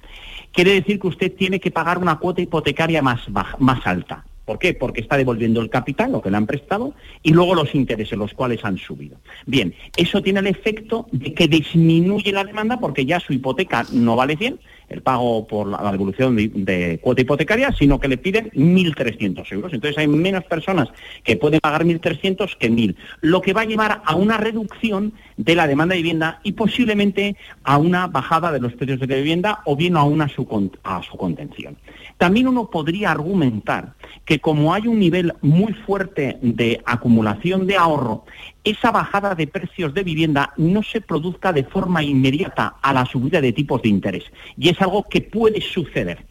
[0.52, 4.24] quiere decir que usted tiene que pagar una cuota hipotecaria más, baja, más alta.
[4.44, 4.74] ¿Por qué?
[4.74, 8.35] Porque está devolviendo el capital, lo que le han prestado, y luego los intereses, los
[8.35, 9.18] cuales han subido.
[9.46, 14.16] Bien, eso tiene el efecto de que disminuye la demanda porque ya su hipoteca no
[14.16, 19.52] vale 100, el pago por la, devolución de, cuota hipotecaria, sino que le piden 1.300
[19.52, 19.72] euros.
[19.72, 20.88] Entonces hay menos personas
[21.24, 25.55] que pueden pagar 1.300 que 1.000, lo que va a llevar a una reducción de
[25.55, 29.61] la demanda de vivienda y posiblemente a una bajada de los precios de la vivienda
[29.64, 31.76] o bien a una a su contención.
[32.22, 38.24] También uno podría argumentar que como hay un nivel muy fuerte de acumulación de ahorro,
[38.62, 43.40] esa bajada de precios de vivienda no se produzca de forma inmediata a la subida
[43.40, 44.22] de tipos de interés.
[44.56, 46.24] Y es algo que puede suceder.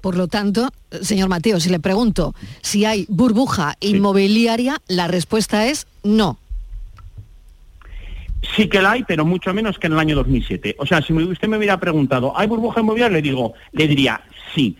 [0.00, 0.68] Por lo tanto,
[1.02, 6.38] señor Mateo, si le pregunto si hay burbuja inmobiliaria, la respuesta es no.
[8.56, 10.76] Sí que la hay, pero mucho menos que en el año 2007.
[10.78, 13.16] O sea, si usted me hubiera preguntado, ¿hay burbuja inmobiliaria?
[13.16, 14.20] Le digo, le diría
[14.54, 14.76] sí.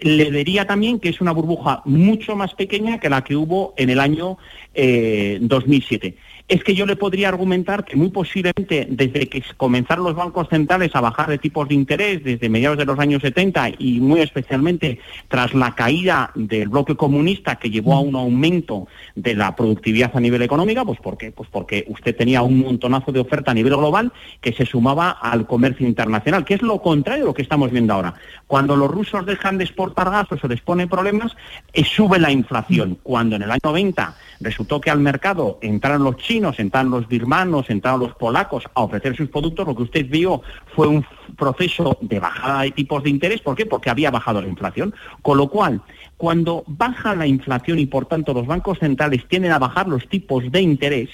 [0.00, 3.90] Le diría también que es una burbuja mucho más pequeña que la que hubo en
[3.90, 4.38] el año
[4.74, 6.16] 2007.
[6.48, 10.94] Es que yo le podría argumentar que muy posiblemente desde que comenzaron los bancos centrales
[10.94, 15.00] a bajar de tipos de interés desde mediados de los años 70 y muy especialmente
[15.26, 20.20] tras la caída del bloque comunista que llevó a un aumento de la productividad a
[20.20, 21.32] nivel económico, pues ¿por qué?
[21.32, 25.48] Pues porque usted tenía un montonazo de oferta a nivel global que se sumaba al
[25.48, 28.14] comercio internacional, que es lo contrario de lo que estamos viendo ahora.
[28.46, 31.36] Cuando los rusos dejan de exportar gas o se les pone problemas,
[31.72, 32.98] eh, sube la inflación.
[33.02, 37.70] Cuando en el año 90 resultó que al mercado entraron los chinos, entraron los birmanos,
[37.70, 40.42] entraron los polacos a ofrecer sus productos, lo que usted vio
[40.74, 41.04] fue un
[41.36, 43.40] proceso de bajada de tipos de interés.
[43.40, 43.66] ¿Por qué?
[43.66, 44.94] Porque había bajado la inflación.
[45.22, 45.80] Con lo cual,
[46.16, 50.50] cuando baja la inflación y por tanto los bancos centrales tienden a bajar los tipos
[50.50, 51.10] de interés,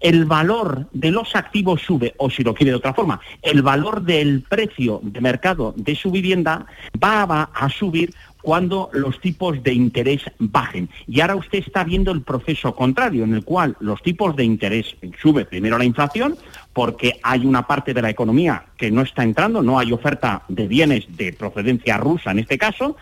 [0.00, 4.02] el valor de los activos sube, o si lo quiere de otra forma, el valor
[4.02, 6.66] del precio de mercado de su vivienda
[7.02, 10.90] va a subir cuando los tipos de interés bajen.
[11.06, 14.96] Y ahora usted está viendo el proceso contrario, en el cual los tipos de interés
[15.20, 16.36] sube primero la inflación,
[16.72, 20.66] porque hay una parte de la economía que no está entrando, no hay oferta de
[20.66, 22.96] bienes de procedencia rusa en este caso,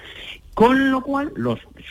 [0.54, 1.32] con lo cual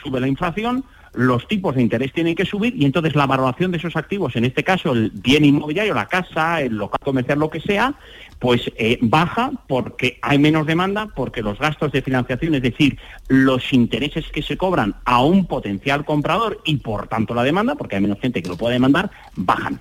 [0.04, 0.84] sube la inflación,
[1.14, 4.46] los tipos de interés tienen que subir y entonces la valoración de esos activos, en
[4.46, 7.96] este caso el bien inmobiliario, la casa, el local comercial, lo que sea,
[8.40, 13.74] pues eh, baja porque hay menos demanda, porque los gastos de financiación, es decir, los
[13.74, 18.02] intereses que se cobran a un potencial comprador y por tanto la demanda, porque hay
[18.02, 19.80] menos gente que lo puede demandar, bajan.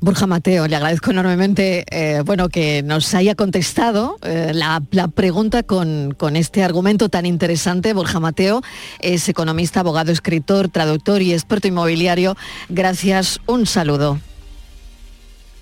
[0.00, 4.80] Borja Mateo, le agradezco enormemente eh, bueno, que nos haya contestado eh, la,
[5.14, 7.94] pregunta con, este argumento tan interesante.
[7.94, 8.62] Borja Mateo
[9.00, 12.36] es economista, abogado, escritor, traductor y experto inmobiliario.
[12.68, 14.18] Gracias, un saludo.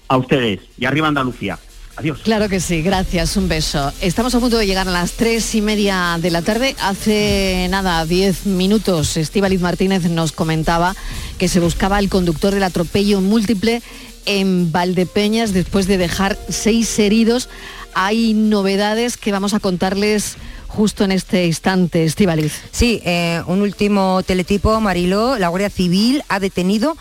[0.09, 1.59] A ustedes y arriba Andalucía.
[1.97, 2.21] Adiós.
[2.25, 3.93] Claro que sí, gracias, un beso.
[4.01, 6.75] Estamos a punto de llegar a las tres y media de la tarde.
[6.81, 10.97] Hace nada, diez minutos, Estíbaliz Martínez nos comentaba
[11.39, 13.83] que se buscaba el conductor del atropello múltiple
[14.25, 17.51] en Valdepeñas después de dejar seis heridos.
[17.95, 20.37] Hay novedades que vamos a contarles
[20.69, 22.55] justo en este instante, Estíbaliz.
[22.71, 25.39] Sí, eh, un último teletipo, Mariló.
[25.39, 26.97] La Guardia Civil ha detenido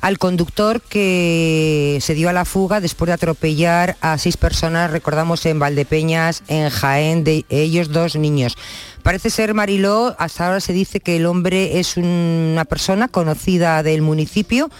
[0.00, 5.44] al conductor que se dio a la fuga después de atropellar a seis personas, recordamos,
[5.46, 8.56] en Valdepeñas, en Jaén, de ellos dos niños.
[9.02, 14.02] Parece ser, Mariló, hasta ahora se dice que el hombre es una persona conocida del
[14.02, 14.70] municipio.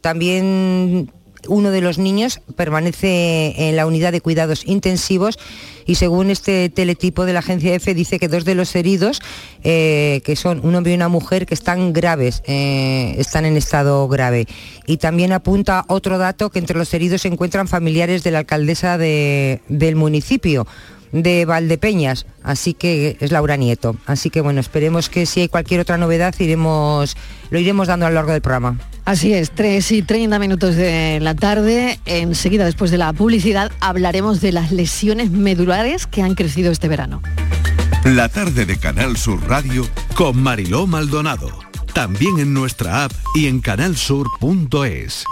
[0.00, 1.10] También
[1.48, 5.38] uno de los niños permanece en la unidad de cuidados intensivos
[5.86, 9.20] y según este teletipo de la agencia EFE dice que dos de los heridos,
[9.62, 14.08] eh, que son un hombre y una mujer, que están graves, eh, están en estado
[14.08, 14.46] grave.
[14.86, 18.98] Y también apunta otro dato que entre los heridos se encuentran familiares de la alcaldesa
[18.98, 20.66] del municipio
[21.22, 23.96] de Valdepeñas, así que es Laura Nieto.
[24.04, 27.16] Así que bueno, esperemos que si hay cualquier otra novedad iremos,
[27.50, 28.78] lo iremos dando a lo largo del programa.
[29.04, 32.00] Así es, 3 y 30 minutos de la tarde.
[32.04, 37.22] Enseguida, después de la publicidad, hablaremos de las lesiones medulares que han crecido este verano.
[38.04, 41.48] La tarde de Canal Sur Radio con Mariló Maldonado.
[41.92, 45.24] También en nuestra app y en canalsur.es.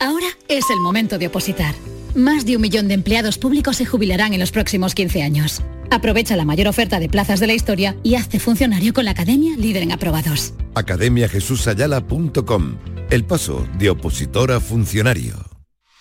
[0.00, 1.74] Ahora es el momento de opositar.
[2.14, 5.62] Más de un millón de empleados públicos se jubilarán en los próximos 15 años.
[5.90, 9.56] Aprovecha la mayor oferta de plazas de la historia y hazte funcionario con la Academia
[9.56, 10.54] Líder en Aprobados.
[10.74, 12.76] academiajesusayala.com
[13.10, 15.49] El paso de opositor a funcionario.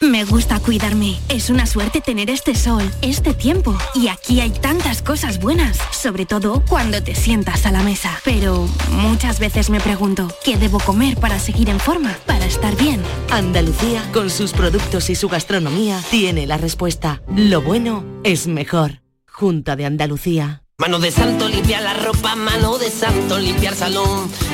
[0.02, 1.20] Me gusta cuidarme.
[1.28, 3.78] Es una suerte tener este sol, este tiempo.
[3.94, 8.18] Y aquí hay tantas cosas buenas, sobre todo cuando te sientas a la mesa.
[8.24, 13.02] Pero muchas veces me pregunto, ¿qué debo comer para seguir en forma, para estar bien?
[13.30, 17.22] Andalucía, con sus productos y su gastronomía, tiene la respuesta.
[17.36, 19.02] Lo bueno es mejor.
[19.28, 20.64] Junta de Andalucía.
[20.80, 24.32] Mano de santo limpia la ropa, mano de santo limpiar salón,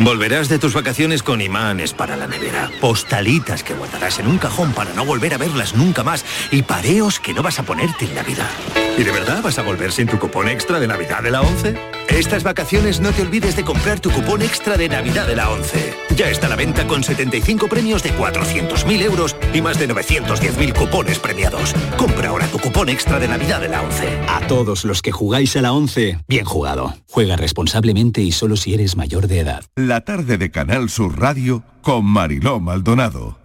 [0.00, 4.72] Volverás de tus vacaciones con imanes para la nevera, postalitas que guardarás en un cajón
[4.72, 8.14] para no volver a verlas nunca más y pareos que no vas a ponerte en
[8.14, 8.50] Navidad.
[8.96, 11.97] ¿Y de verdad vas a volver sin tu cupón extra de Navidad de la 11?
[12.10, 15.94] Estas vacaciones no te olvides de comprar tu cupón extra de Navidad de la 11.
[16.16, 20.76] Ya está a la venta con 75 premios de 400.000 euros y más de 910.000
[20.76, 21.74] cupones premiados.
[21.96, 24.08] Compra ahora tu cupón extra de Navidad de la 11.
[24.26, 26.94] A todos los que jugáis a la 11, bien jugado.
[27.08, 29.64] Juega responsablemente y solo si eres mayor de edad.
[29.76, 33.38] La tarde de Canal Sur Radio con Mariló Maldonado.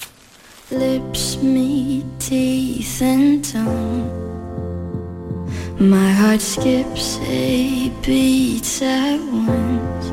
[0.71, 4.42] Lips, meet, teeth and tongue.
[5.83, 10.11] My heart skips eight beats at once.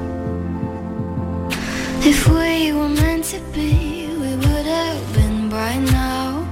[2.04, 6.44] If we were meant to be, we would have been by now.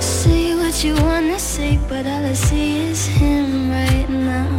[0.00, 4.50] See what you wanna say, but all I see is him right now.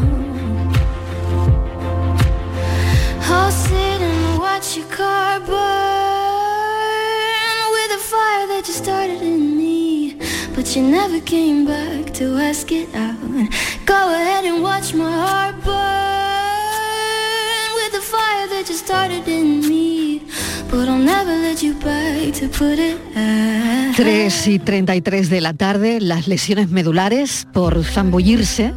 [3.29, 5.55] I'll sit and watch your car burn
[7.75, 9.48] with a fire that just started in.
[10.75, 13.17] You never came back to ask it out.
[13.87, 15.73] Go ahead and watch my heart burn
[17.73, 20.21] with a fire that just started in me.
[20.69, 23.95] But I'll never let you back to put it out.
[23.95, 28.75] 3 y 33 de la tarde, las lesiones medulares por zambullirse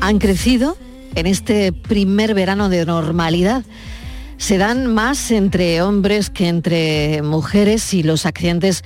[0.00, 0.78] han crecido
[1.16, 3.64] en este primer verano de normalidad.
[4.36, 8.84] Se dan más entre hombres que entre mujeres y los accidentes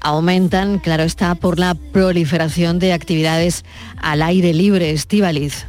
[0.00, 3.64] aumentan, claro está, por la proliferación de actividades
[4.00, 5.66] al aire libre, Estivaliz.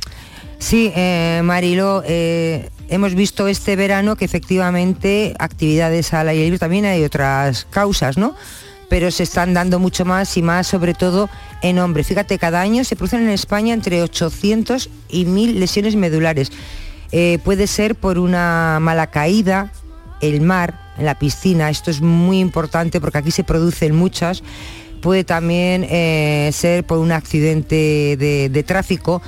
[0.59, 6.85] Sí, eh, Marilo, eh, hemos visto este verano que efectivamente actividades al aire libre también
[6.85, 8.35] hay otras causas, ¿no?
[8.91, 11.29] pero se están dando mucho más y más, sobre todo
[11.61, 12.07] en hombres.
[12.07, 16.51] Fíjate, cada año se producen en España entre 800 y 1000 lesiones medulares.
[17.13, 19.71] Eh, puede ser por una mala caída,
[20.19, 24.43] el mar, en la piscina, esto es muy importante porque aquí se producen muchas.
[25.01, 29.19] Puede también eh, ser por un accidente de, tráfico,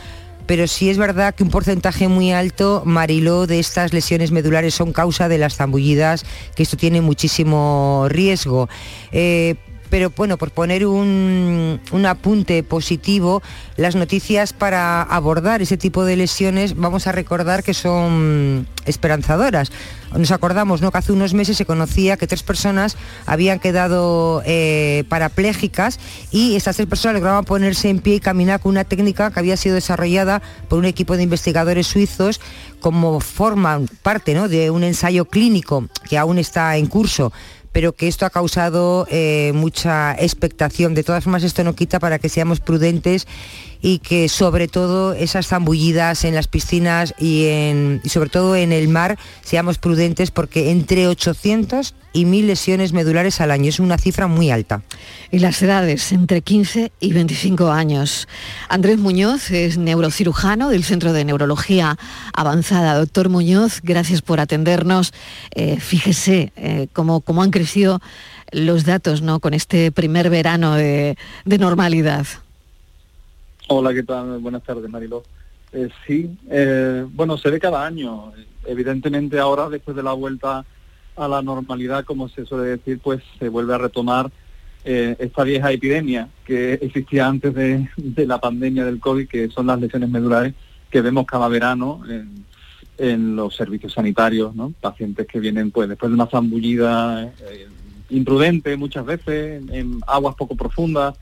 [0.45, 4.93] pero sí es verdad que un porcentaje muy alto, Mariló, de estas lesiones medulares son
[4.93, 8.69] causa de las zambullidas, que esto tiene muchísimo riesgo.
[9.11, 9.55] Eh,
[9.89, 13.41] pero bueno, por poner un, un, apunte positivo,
[13.77, 19.71] las noticias para abordar ese tipo de lesiones vamos a recordar que son esperanzadoras.
[20.17, 20.91] Nos acordamos ¿no?
[20.91, 25.99] que hace unos meses se conocía que tres personas habían quedado eh, parapléjicas
[26.31, 29.57] y estas tres personas lograban ponerse en pie y caminar con una técnica que había
[29.57, 32.41] sido desarrollada por un equipo de investigadores suizos
[32.79, 34.47] como forma parte ¿no?
[34.47, 37.31] de un ensayo clínico que aún está en curso
[37.73, 40.93] pero que esto ha causado eh, mucha expectación.
[40.93, 43.27] De todas formas, esto no quita para que seamos prudentes
[43.85, 47.49] y que sobre todo esas zambullidas en las piscinas y,
[48.05, 53.51] sobre todo en el mar seamos prudentes porque entre 800 y 1000 lesiones medulares al
[53.51, 54.83] año es una cifra muy alta.
[55.31, 58.29] Y las edades, entre 15 y 25 años.
[58.69, 61.97] Andrés Muñoz es neurocirujano del Centro de Neurología
[62.33, 62.97] Avanzada.
[62.97, 65.11] Doctor Muñoz, gracias por atendernos.
[65.55, 67.99] Eh, fíjese eh, cómo, cómo han crecido
[68.51, 69.41] los datos ¿no?
[69.41, 72.27] con este primer verano de normalidad.
[73.69, 74.39] Hola, ¿qué tal?
[74.39, 75.23] Buenas tardes, Mariló.
[75.71, 78.33] Eh, sí, eh, bueno, se ve cada año.
[78.65, 80.65] Evidentemente ahora, después de la vuelta
[81.15, 84.29] a la normalidad, como se suele decir, pues se vuelve a retomar
[84.83, 87.87] eh, esta vieja epidemia que existía antes de,
[88.25, 90.53] la pandemia del COVID, que son las lesiones medulares
[90.89, 92.01] que vemos cada verano
[92.97, 94.73] en, los servicios sanitarios, ¿no?
[94.79, 97.67] Pacientes que vienen pues después de una zambullida eh,
[98.09, 101.15] imprudente muchas veces, en aguas poco profundas,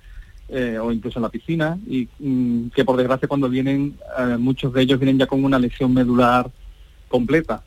[0.51, 4.73] eh, o incluso en la piscina y mm, que por desgracia cuando vienen eh, muchos
[4.73, 6.51] de ellos vienen ya con una lesión medular
[7.07, 7.63] completa.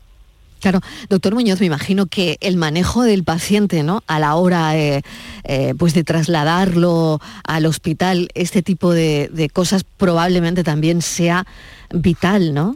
[0.65, 0.79] Claro,
[1.09, 4.01] doctor Muñoz, me imagino que el manejo del paciente, ¿no?
[4.07, 5.03] A la hora eh,
[5.43, 11.45] eh, pues de trasladarlo al hospital, este tipo de, de cosas probablemente también sea
[11.93, 12.73] vital, ¿no?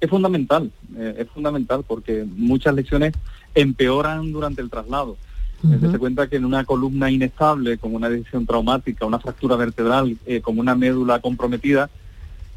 [0.00, 3.14] Es fundamental, eh, es fundamental porque muchas lesiones
[3.54, 5.16] empeoran durante el traslado.
[5.64, 10.16] Uh Se cuenta que en una columna inestable, con una decisión traumática, una fractura vertebral,
[10.26, 11.88] eh, con una médula comprometida,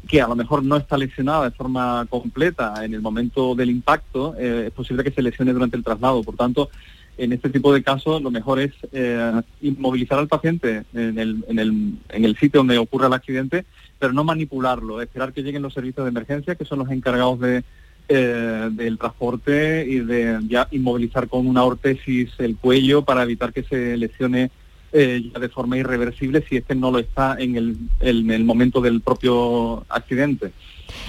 [0.06, 4.34] que a lo mejor no está lesionada de forma completa en el momento del impacto,
[4.38, 6.22] eh, es posible que se lesione durante el traslado.
[6.22, 6.70] Por tanto,
[7.16, 11.58] en este tipo de casos lo mejor es eh, inmovilizar al paciente en el, en,
[11.58, 13.64] el, en el sitio donde ocurre el accidente,
[13.98, 17.64] pero no manipularlo, esperar que lleguen los servicios de emergencia, que son los encargados de,
[18.08, 23.62] eh, del transporte y de ya inmovilizar con una ortesis el cuello para evitar que
[23.62, 24.50] se lesione
[24.92, 28.80] eh, ya de forma irreversible si este no lo está en el, en el momento
[28.80, 30.52] del propio accidente.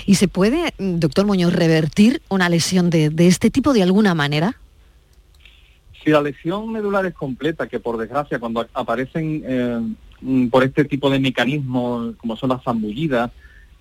[0.06, 4.58] ¿Y se puede, doctor Muñoz, revertir una lesión de, de este tipo de alguna manera?
[6.04, 9.80] Si la lesión medular es completa, que por desgracia cuando aparecen eh,
[10.22, 13.32] mm, por este tipo de mecanismos, como son las zambullidas,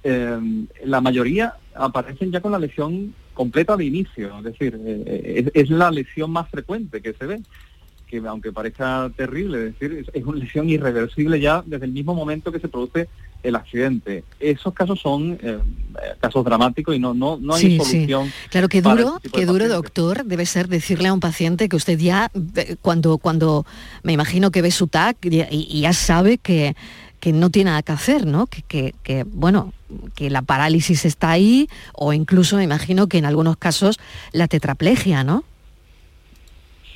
[0.04, 0.38] eh,
[0.84, 5.70] la mayoría aparecen ya con la lesión completa de inicio, es decir, eh, es, es,
[5.70, 7.40] la lesión más frecuente que se ve,
[8.06, 12.14] que aunque parezca terrible, es decir, es, es, una lesión irreversible ya desde el mismo
[12.14, 13.08] momento que se produce
[13.42, 14.24] el accidente.
[14.40, 15.58] Esos casos son eh,
[16.20, 18.26] casos dramáticos y no no no hay sí, solución.
[18.26, 18.32] Sí.
[18.50, 21.98] Claro, que duro, este que duro, doctor, debe ser decirle a un paciente que usted
[21.98, 22.30] ya
[22.82, 23.64] cuando cuando
[24.02, 26.74] me imagino que ve su TAC y ya sabe que
[27.20, 28.46] que no tiene nada que hacer, ¿no?
[28.46, 29.72] Que, que, que, bueno,
[30.14, 33.98] que la parálisis está ahí o incluso me imagino que en algunos casos
[34.32, 35.44] la tetraplegia, ¿no?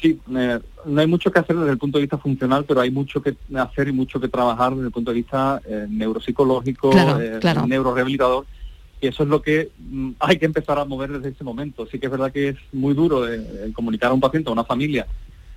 [0.02, 2.90] Sí, eh, no hay mucho que hacer desde el punto de vista funcional, pero hay
[2.90, 7.20] mucho que hacer y mucho que trabajar desde el punto de vista eh, neuropsicológico, claro,
[7.20, 7.66] eh, claro.
[7.68, 8.44] neurorehabilitador,
[9.00, 11.86] y eso es lo que mm, hay que empezar a mover desde ese momento.
[11.86, 13.24] Sí que es verdad que es muy duro
[13.74, 15.06] comunicar a un paciente, a una familia,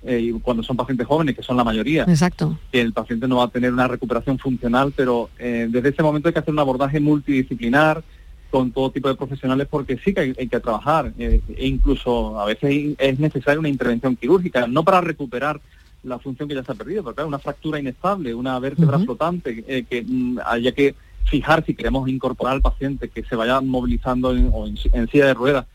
[0.06, 2.58] eh, cuando son pacientes jóvenes, que son la mayoría, Exacto.
[2.70, 6.28] que el paciente no va a tener una recuperación funcional, pero eh, desde ese momento
[6.28, 8.02] hay que hacer un abordaje multidisciplinar
[8.50, 12.40] con todo tipo de profesionales porque sí que hay, hay que trabajar eh, e incluso
[12.40, 15.60] a veces es necesaria una intervención quirúrgica, no para recuperar
[16.04, 19.00] la función que ya se ha perdido, porque claro, una fractura inestable, una vértebra uh
[19.00, 19.04] -huh.
[19.04, 20.94] flotante, eh, que mm, haya que
[21.24, 25.26] fijar si queremos incorporar al paciente que se vaya movilizando en, o en, en silla
[25.26, 25.66] de ruedas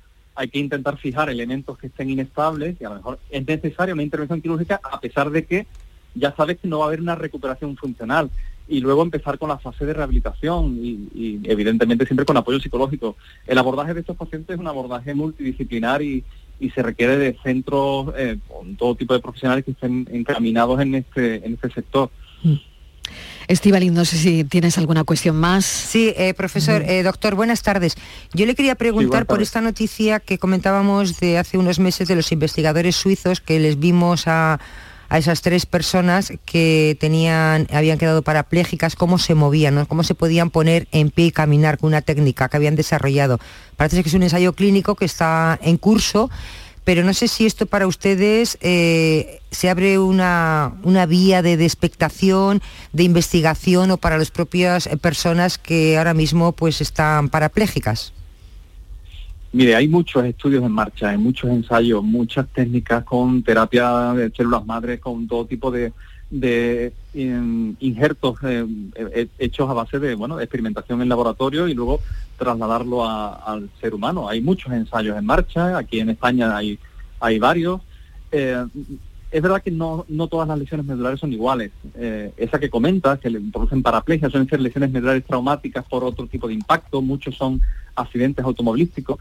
[0.42, 4.02] hay que intentar fijar elementos que estén inestables y a lo mejor es necesaria una
[4.02, 5.68] intervención quirúrgica a pesar de que
[6.16, 8.32] ya sabes que no va a haber una recuperación funcional
[8.68, 13.18] y luego empezar con la fase de rehabilitación y, evidentemente siempre con apoyo psicológico.
[13.46, 16.24] El abordaje de estos pacientes es un abordaje multidisciplinar y,
[16.76, 21.48] se requiere de centros eh, con todo tipo de profesionales que estén encaminados en este,
[21.48, 22.12] este sector.
[22.44, 22.54] Mm.
[23.48, 25.66] Estivaliz, no sé si tienes alguna cuestión más.
[25.66, 27.96] Sí, eh, profesor, eh, doctor, buenas tardes.
[28.34, 32.16] Yo le quería preguntar sí, por esta noticia que comentábamos de hace unos meses de
[32.16, 34.60] los investigadores suizos que les vimos a,
[35.12, 39.86] a esas tres personas que tenían, habían quedado parapléjicas, cómo se movían, ¿no?
[39.86, 43.38] cómo se podían poner en pie y caminar con una técnica que habían desarrollado.
[43.76, 46.30] Parece que es un ensayo clínico que está en curso
[46.84, 51.65] pero no sé si esto para ustedes eh, se abre una, una, vía de, de,
[51.65, 52.61] expectación,
[52.91, 58.13] de investigación o para las propias personas que ahora mismo pues están parapléjicas.
[59.53, 64.65] Mire, hay muchos estudios en marcha, hay muchos ensayos, muchas técnicas con terapia de células
[64.65, 65.91] madres, con todo tipo de,
[66.29, 71.99] de in, injertos eh, eh, hechos a base de bueno experimentación en laboratorio y luego
[72.38, 74.28] trasladarlo a, al ser humano.
[74.28, 76.80] Hay muchos ensayos en marcha, aquí en España hay,
[77.20, 77.82] hay varios.
[78.32, 78.66] Eh,
[79.30, 81.72] es verdad que no, no todas las lesiones medulares son iguales.
[82.36, 86.49] Esa que comentas, que le producen paraplegia, suelen ser lesiones medulares traumáticas por otro tipo
[86.49, 87.62] de impacto, muchos son
[87.95, 89.20] accidentes automovilísticos.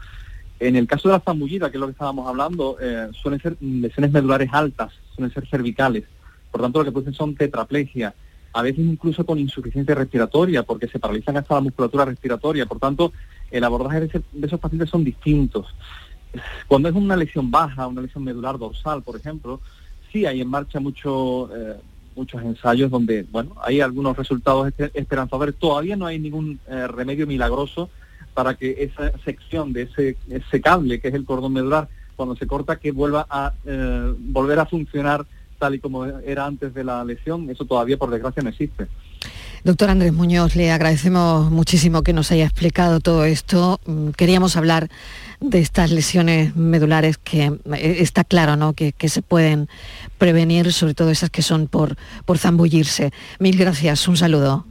[0.59, 2.75] En el caso de la zambullida, que es lo que estábamos hablando,
[3.13, 6.03] suelen ser lesiones medulares altas, suelen ser cervicales.
[6.51, 8.13] Por tanto, lo que producen son tetraplegia,
[8.53, 12.65] a veces incluso con insuficiencia respiratoria, porque se paralizan hasta la musculatura respiratoria.
[12.65, 13.13] Por tanto,
[13.49, 15.67] el abordaje de, esos pacientes son distintos.
[16.67, 19.61] Cuando es una lesión baja, una lesión medular dorsal, por ejemplo,
[20.11, 21.75] sí hay en marcha mucho, eh,
[22.15, 25.55] muchos ensayos donde, bueno, hay algunos resultados esperanzadores.
[25.55, 27.89] Todavía no hay ningún eh, remedio milagroso
[28.33, 32.47] para que esa sección de ese, ese cable, que es el cordón medular, cuando se
[32.47, 35.25] corta, que vuelva a eh, volver a funcionar
[35.61, 37.47] tal y como era antes de la lesión.
[37.51, 38.87] Eso todavía, por desgracia, no existe.
[39.63, 43.79] Doctor Andrés Muñoz, le agradecemos muchísimo que nos haya explicado todo esto.
[43.85, 44.89] Mm, queríamos hablar
[45.39, 48.73] de estas lesiones medulares que eh, está claro ¿no?
[48.73, 49.69] que, se pueden
[50.17, 51.95] prevenir, sobre todo esas que son por,
[52.25, 53.11] por zambullirse.
[53.37, 54.65] Mil gracias, un saludo.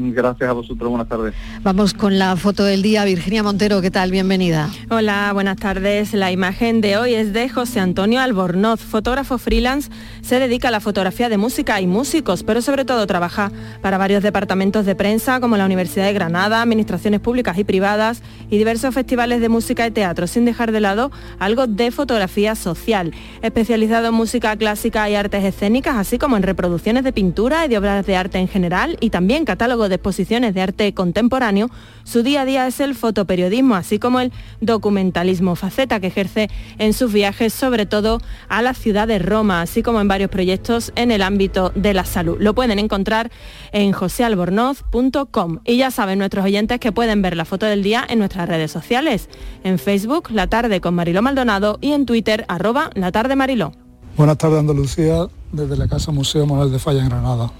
[0.00, 1.34] Gracias a vosotros, buenas tardes.
[1.62, 3.04] Vamos con la foto del día.
[3.04, 4.12] Virginia Montero, ¿qué tal?
[4.12, 4.70] Bienvenida.
[4.90, 6.14] Hola, buenas tardes.
[6.14, 9.90] La imagen de hoy es de José Antonio Albornoz, fotógrafo freelance.
[10.20, 13.50] Se dedica a la fotografía de música y músicos, pero sobre todo trabaja
[13.82, 18.58] para varios departamentos de prensa como la Universidad de Granada, administraciones públicas y privadas y
[18.58, 23.12] diversos festivales de música y teatro, sin dejar de lado algo de fotografía social.
[23.42, 27.78] Especializado en música clásica y artes escénicas, así como en reproducciones de pintura y de
[27.78, 31.70] obras de arte en general y también catálogo de exposiciones de arte contemporáneo,
[32.04, 36.92] su día a día es el fotoperiodismo, así como el documentalismo, faceta que ejerce en
[36.92, 41.10] sus viajes sobre todo a la ciudad de Roma, así como en varios proyectos en
[41.10, 42.36] el ámbito de la salud.
[42.40, 43.30] Lo pueden encontrar
[43.72, 45.58] en josealbornoz.com.
[45.64, 48.70] Y ya saben nuestros oyentes que pueden ver la foto del día en nuestras redes
[48.70, 49.28] sociales,
[49.64, 53.72] en Facebook, La Tarde con Mariló Maldonado y en Twitter, arroba La Tarde Mariló.
[54.16, 57.52] Buenas tardes Andalucía, desde la Casa Museo Manuel de Falla en Granada.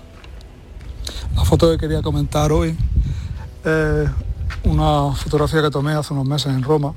[1.38, 2.76] La foto que quería comentar hoy
[3.64, 4.10] es
[4.64, 6.94] una fotografía que tomé hace unos meses en Roma,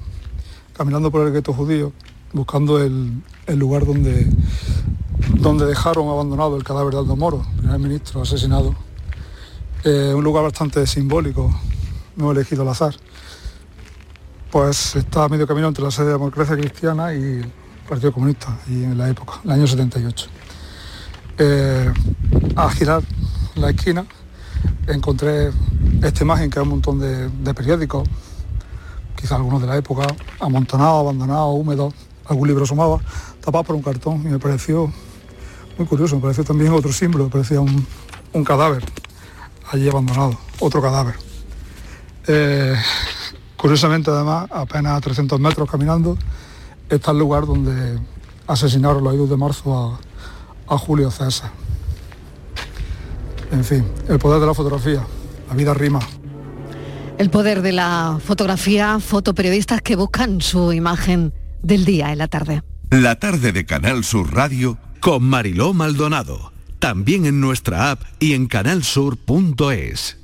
[0.76, 1.94] caminando por el gueto judío,
[2.34, 4.28] buscando el, lugar donde,
[5.36, 8.74] donde dejaron abandonado el cadáver de Aldo Moro, primer ministro asesinado.
[9.84, 11.54] Eh, un lugar bastante simbólico,
[12.16, 12.96] no elegido al azar.
[14.50, 17.52] Pues está a medio camino entre la sede de democracia cristiana y el
[17.88, 20.28] Partido Comunista, y en la época, el año 78.
[21.38, 21.94] Eh,
[22.56, 23.04] a girar
[23.56, 24.04] la esquina
[24.88, 25.52] encontré
[26.02, 28.08] esta imagen que es un montón de, periódicos,
[29.16, 30.08] quizás algunos de la época,
[30.40, 31.94] amontonados, abandonados, húmedos,
[32.26, 33.00] algún libro sumaba,
[33.44, 34.92] tapado por un cartón y me pareció
[35.78, 37.86] muy curioso, me pareció también otro símbolo, me parecía un,
[38.44, 38.84] cadáver
[39.72, 41.16] allí abandonado, otro cadáver.
[42.28, 42.76] Eh,
[43.58, 46.18] curiosamente además, apenas a 300 metros caminando,
[46.90, 48.00] está el lugar donde
[48.48, 50.00] asesinaron los 2 de marzo
[50.68, 51.61] a Julio César.
[53.52, 55.06] En fin, el poder de la fotografía,
[55.50, 56.00] la vida rima.
[57.18, 62.64] El poder de la fotografía, fotoperiodistas que buscan su imagen del día en la tarde.
[62.90, 66.52] La tarde de Canal Sur Radio con Mariló Maldonado.
[66.80, 70.18] También en nuestra app y en canalsur.es.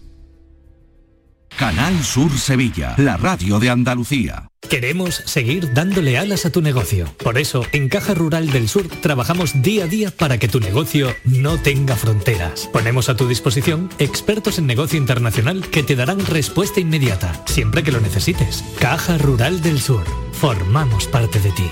[1.57, 4.49] Canal Sur Sevilla, la radio de Andalucía.
[4.69, 7.05] Queremos seguir dándole alas a tu negocio.
[7.23, 11.15] Por eso, en Caja Rural del Sur trabajamos día a día para que tu negocio
[11.23, 12.69] no tenga fronteras.
[12.73, 17.93] Ponemos a tu disposición expertos en negocio internacional que te darán respuesta inmediata, siempre que
[17.93, 18.63] lo necesites.
[18.79, 20.03] Caja Rural del Sur.
[20.33, 21.69] Formamos parte de ti.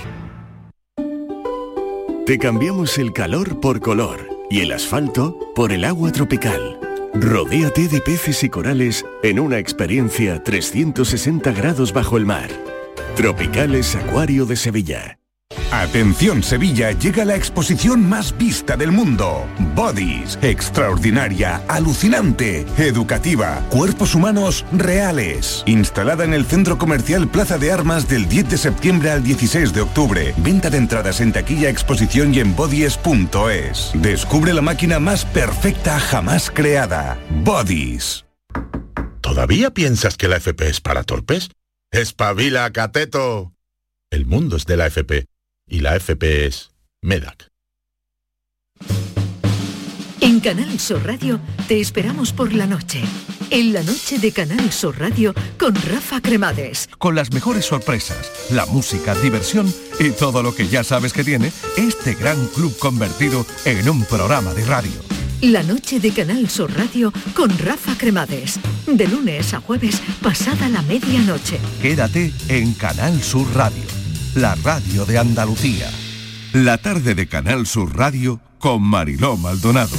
[2.24, 6.80] Te cambiamos el calor por color y el asfalto por el agua tropical.
[7.14, 12.50] Rodéate de peces y corales en una experiencia 360 grados bajo el mar.
[13.16, 15.18] Tropicales Acuario de Sevilla.
[15.72, 19.46] Atención Sevilla, llega la exposición más vista del mundo.
[19.74, 25.62] Bodies, extraordinaria, alucinante, educativa, cuerpos humanos reales.
[25.64, 29.80] Instalada en el Centro Comercial Plaza de Armas del 10 de septiembre al 16 de
[29.80, 30.34] octubre.
[30.36, 33.92] Venta de entradas en taquilla, exposición y en bodies.es.
[33.94, 37.18] Descubre la máquina más perfecta jamás creada.
[37.30, 38.26] Bodies.
[39.22, 41.48] ¿Todavía piensas que la FP es para torpes?
[41.96, 43.54] ¡Espabila, cateto!
[44.10, 45.24] El mundo es de la FP
[45.66, 46.70] y la FP es
[47.00, 47.48] MEDAC.
[50.20, 53.02] En Canal Sur Radio te esperamos por la noche.
[53.48, 56.90] En la noche de Canal Sur Radio con Rafa Cremades.
[56.98, 61.50] Con las mejores sorpresas, la música, diversión y todo lo que ya sabes que tiene
[61.78, 65.16] este gran club convertido en un programa de radio.
[65.42, 68.58] La noche de Canal Sur Radio con Rafa Cremades.
[68.86, 71.60] De lunes a jueves, pasada la medianoche.
[71.82, 73.82] Quédate en Canal Sur Radio,
[74.34, 75.90] la radio de Andalucía.
[76.54, 79.96] La tarde de Canal Sur Radio con Mariló Maldonado.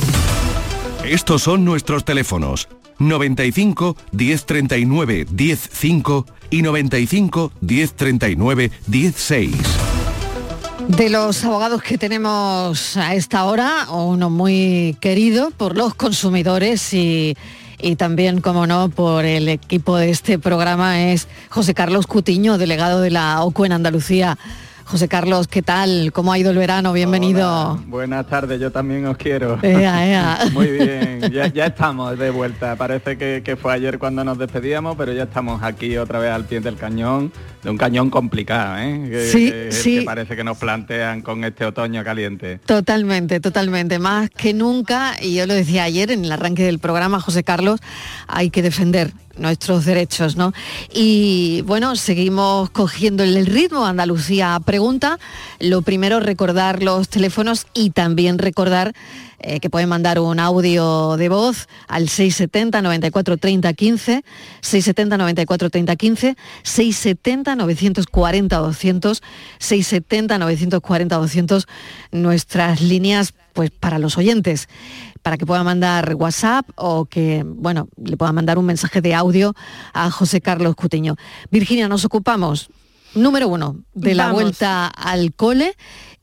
[1.05, 2.67] Estos son nuestros teléfonos
[2.97, 9.97] 95 1039 105 y 95 1039 16.
[10.88, 17.35] De los abogados que tenemos a esta hora, uno muy querido por los consumidores y,
[17.79, 23.01] y también, como no, por el equipo de este programa es José Carlos Cutiño, delegado
[23.01, 24.38] de la OCU en Andalucía.
[24.88, 26.13] José Carlos, ¿qué tal?
[26.13, 26.93] ¿Cómo ha ido el verano?
[26.93, 27.73] Bienvenido.
[27.73, 29.59] Hola, buenas tardes, yo también os quiero.
[29.61, 30.39] Ea, ea.
[30.53, 32.77] Muy bien, ya, ya, estamos de vuelta.
[32.77, 36.45] Parece que, que, fue ayer cuando nos despedíamos, pero ya estamos aquí otra vez al
[36.45, 37.33] pie del cañón,
[37.64, 39.08] de un cañón complicado, ¿eh?
[39.10, 39.99] Que, sí, que, sí.
[39.99, 42.60] que parece que nos plantean con este otoño caliente.
[42.66, 43.99] Totalmente, totalmente.
[43.99, 47.80] Más que nunca, y yo lo decía ayer en el arranque del programa, José Carlos,
[48.28, 50.53] hay que defender nuestros derechos, ¿no?
[50.93, 53.86] Y bueno, seguimos cogiendo el ritmo.
[53.86, 55.20] Andalucía pregunta.
[55.60, 58.93] Lo primero, recordar los teléfonos y también recordar
[59.39, 64.23] eh, que pueden mandar un audio de voz al 670 94 30 15,
[64.61, 69.23] 670 94 30 15, 670 940 200,
[69.59, 71.67] 670 940 200,
[72.11, 74.67] nuestras líneas pues para los oyentes
[75.27, 79.53] para que pueda mandar WhatsApp o que, bueno, le pueda mandar un mensaje de audio
[79.93, 81.17] a José Carlos Cutiño.
[81.51, 82.69] Virginia, nos ocupamos,
[83.14, 84.41] número uno, de la Vamos.
[84.41, 85.76] vuelta al cole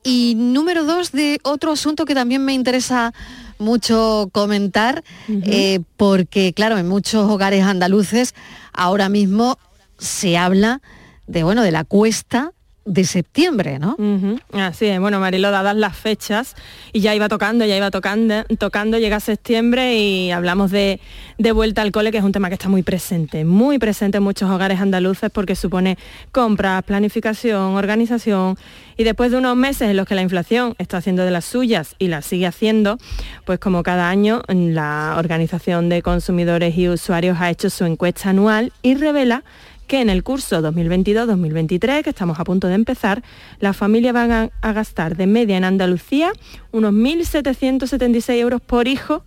[0.02, 3.12] y número dos, de otro asunto que también me interesa
[3.58, 8.34] mucho comentar, eh, porque claro, en muchos hogares andaluces
[8.72, 9.58] ahora mismo
[9.98, 10.82] se habla
[11.26, 12.52] de, bueno, de la cuesta
[12.84, 13.96] de septiembre, ¿no?
[13.98, 16.54] Ujú, Así es, bueno, Marilo, dadas las fechas,
[16.92, 21.00] y ya iba tocando, ya iba tocando, tocando, llega septiembre y hablamos de,
[21.38, 24.24] de vuelta al cole, que es un tema que está muy presente, muy presente en
[24.24, 25.96] muchos hogares andaluces porque supone
[26.32, 28.56] compras, planificación, organización,
[28.96, 31.96] y después de unos meses en los que la inflación está haciendo de las suyas
[31.98, 32.98] y las sigue haciendo,
[33.44, 38.72] pues como cada año la Organización de Consumidores y Usuarios ha hecho su encuesta anual
[38.82, 39.42] y revela
[39.86, 43.22] que en el curso 2022-2023, que estamos a punto de empezar,
[43.60, 46.32] las familias van a, a gastar de media en Andalucía
[46.72, 49.22] unos 1.776 euros por hijo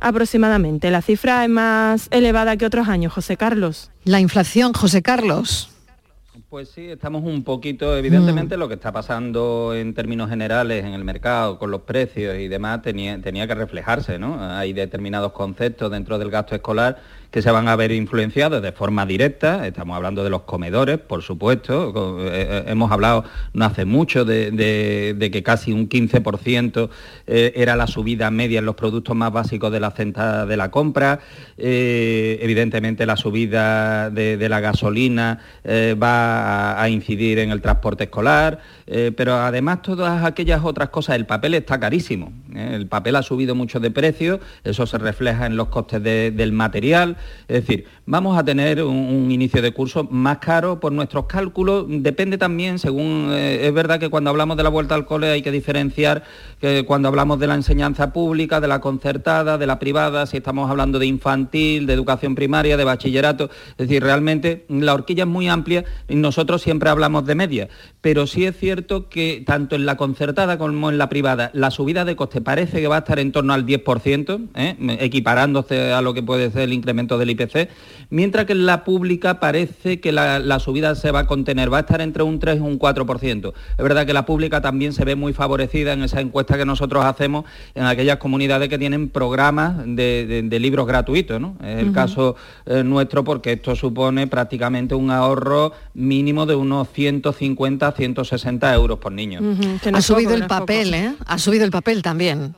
[0.00, 0.90] aproximadamente.
[0.90, 3.90] La cifra es más elevada que otros años, José Carlos.
[4.04, 5.70] La inflación, José Carlos.
[6.48, 11.04] Pues sí, estamos un poquito, evidentemente lo que está pasando en términos generales en el
[11.04, 14.42] mercado con los precios y demás tenía, tenía que reflejarse, ¿no?
[14.42, 16.98] Hay determinados conceptos dentro del gasto escolar
[17.30, 21.22] que se van a ver influenciados de forma directa, estamos hablando de los comedores, por
[21.22, 26.90] supuesto, eh, eh, hemos hablado no hace mucho de, que casi un 15%
[27.26, 30.70] eh, era la subida media en los productos más básicos de la cesta de la
[30.70, 31.20] compra,
[31.56, 35.38] evidentemente la subida de, la gasolina
[36.02, 41.54] va a, incidir en el transporte escolar, pero además todas aquellas otras cosas, el papel
[41.54, 46.02] está carísimo, el papel ha subido mucho de precio, eso se refleja en los costes
[46.02, 47.16] de- del material,
[47.48, 52.38] es decir, vamos a tener un, inicio de curso más caro por nuestros cálculos, depende
[52.38, 55.50] también, según, eh, es verdad que cuando hablamos de la vuelta al cole hay que
[55.50, 56.24] diferenciar
[56.86, 60.98] cuando hablamos de la enseñanza pública, de la concertada, de la privada, si estamos hablando
[60.98, 65.84] de infantil, de educación primaria, de bachillerato, es decir, realmente la horquilla es muy amplia
[66.08, 67.68] y nosotros siempre hablamos de media,
[68.00, 72.04] pero sí es cierto que tanto en la concertada como en la privada, la subida
[72.04, 74.76] de coste parece que va a estar en torno al 10%, ¿eh?
[75.00, 77.68] equiparándose a lo que puede ser el incremento del IPC,
[78.10, 81.78] mientras que en la pública parece que la, la subida se va a contener, va
[81.78, 83.52] a estar entre un 3 y un 4%.
[83.78, 87.04] Es verdad que la pública también se ve muy favorecida en esa encuesta que nosotros
[87.04, 87.44] hacemos
[87.74, 91.56] en aquellas comunidades que tienen programas de, de- de libros gratuitos, ¿no?
[91.62, 92.36] Es el caso
[92.66, 98.98] eh, nuestro porque esto supone prácticamente un ahorro mínimo de unos 150 a 160 euros
[98.98, 99.40] por niño.
[99.98, 101.14] ha subido el papel, ¿eh?
[101.26, 102.54] Ha subido el papel también.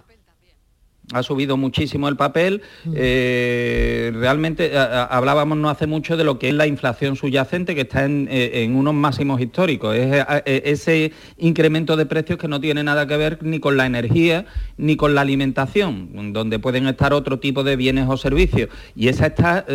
[1.12, 2.62] Ha subido muchísimo el papel.
[2.94, 7.82] Eh, realmente a- hablábamos no hace mucho de lo que es la inflación subyacente, que
[7.82, 9.94] está en, eh, en unos máximos históricos.
[9.96, 13.76] Es eh, eh, ese incremento de precios que no tiene nada que ver ni con
[13.76, 14.46] la energía
[14.78, 18.68] ni con la alimentación, donde pueden estar otro tipo de bienes o servicios.
[18.96, 19.66] Y esa está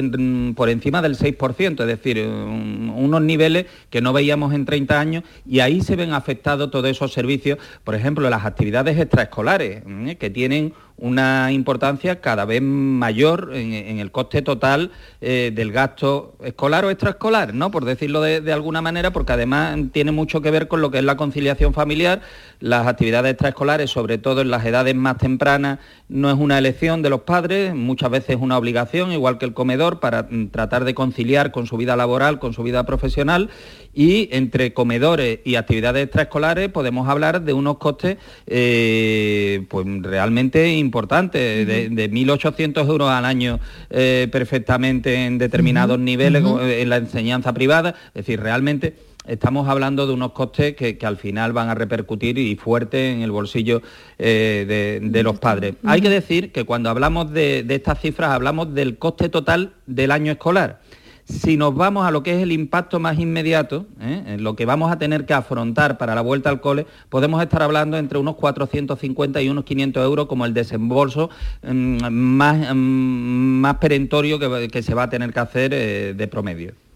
[0.56, 5.24] por encima del 6%, es decir, un- unos niveles que no veíamos en 30 años
[5.46, 10.30] y ahí se ven afectados todos esos servicios, por ejemplo, las actividades extraescolares, mm, que
[10.30, 14.92] tienen una importancia cada vez mayor en, el coste total
[15.22, 17.70] eh, del gasto escolar o extraescolar, ¿no?
[17.70, 21.04] Por decirlo de, alguna manera, porque además tiene mucho que ver con lo que es
[21.04, 22.22] la conciliación familiar,
[22.60, 25.80] las actividades extraescolares, sobre todo en las edades más tempranas,
[26.10, 29.54] no es una elección de los padres, muchas veces es una obligación, igual que el
[29.54, 33.50] comedor, para mm, tratar de conciliar con su vida laboral, con su vida profesional,
[33.94, 41.68] y entre comedores y actividades extraescolares podemos hablar de unos costes eh, pues realmente importantes,
[41.68, 48.26] de, 1.800 euros al año eh, perfectamente en determinados niveles en la enseñanza privada, es
[48.26, 48.96] decir, realmente
[49.28, 53.32] estamos hablando de unos costes que, al final van a repercutir y fuerte en el
[53.32, 53.82] bolsillo
[54.18, 55.76] eh, de, los padres.
[55.84, 60.32] Hay que decir que cuando hablamos de, estas cifras hablamos del coste total del año
[60.32, 60.82] escolar.
[61.26, 64.24] Si nos vamos a lo que es el impacto más inmediato, ¿eh?
[64.28, 67.62] en lo que vamos a tener que afrontar para la vuelta al cole, podemos estar
[67.62, 71.30] hablando entre unos 450 y unos 500 euros como el desembolso
[71.64, 76.87] mm, más, mm, más perentorio que, se va a tener que hacer eh, de promedio.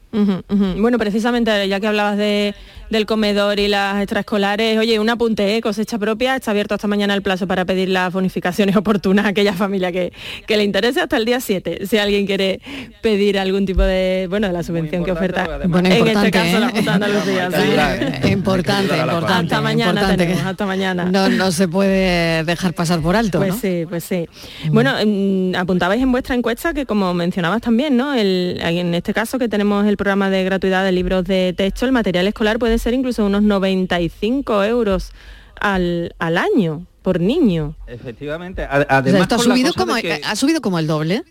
[0.77, 2.53] Bueno, precisamente ya que hablabas de,
[2.91, 5.61] del comedor y las extraescolares, oye, un apunte, ¿eh?
[5.61, 9.53] cosecha propia, está abierto hasta mañana el plazo para pedir las bonificaciones oportunas a aquella
[9.53, 10.11] familia que,
[10.45, 12.59] que le interese hasta el día 7, si alguien quiere
[13.01, 15.59] pedir algún tipo de, bueno, de la subvención que oferta.
[15.67, 16.71] Bueno, en este caso la ¿eh?
[16.73, 18.29] Junta Andalucía.
[18.29, 19.55] Importante, importante.
[19.55, 20.15] Hasta mañana
[20.45, 21.05] hasta mañana.
[21.05, 24.27] No, no se puede dejar pasar por alto, Pues sí, pues sí.
[24.69, 28.13] Bueno, mm, apuntabais en vuestra encuesta que como mencionabas también, ¿no?
[28.13, 31.93] El, en este caso que tenemos el programa de gratuidad de libros de texto, el
[31.93, 35.11] material escolar puede ser incluso unos 95 euros
[35.59, 37.75] al, año por niño.
[37.87, 38.67] Efectivamente.
[38.69, 41.23] Además, ha, subido como, ¿Ha subido como el doble?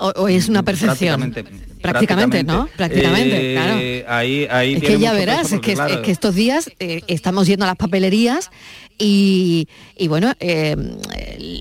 [0.00, 1.34] ¿O, es una percepción?
[1.82, 2.68] Prácticamente, ¿no?
[2.76, 4.16] Prácticamente, eh, claro.
[4.16, 7.76] Ahí, ahí es que ya verás, es, que, estos días eh, estamos yendo a las
[7.76, 8.50] papelerías
[8.96, 9.68] y,
[10.08, 10.76] bueno, eh,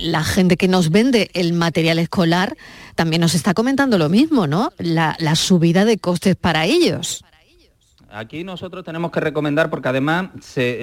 [0.03, 2.57] la gente que nos vende el material escolar
[2.95, 4.71] también nos está comentando lo mismo, ¿no?
[4.77, 7.23] la subida de costes para ellos.
[8.17, 10.29] Aquí nosotros tenemos que recomendar, porque además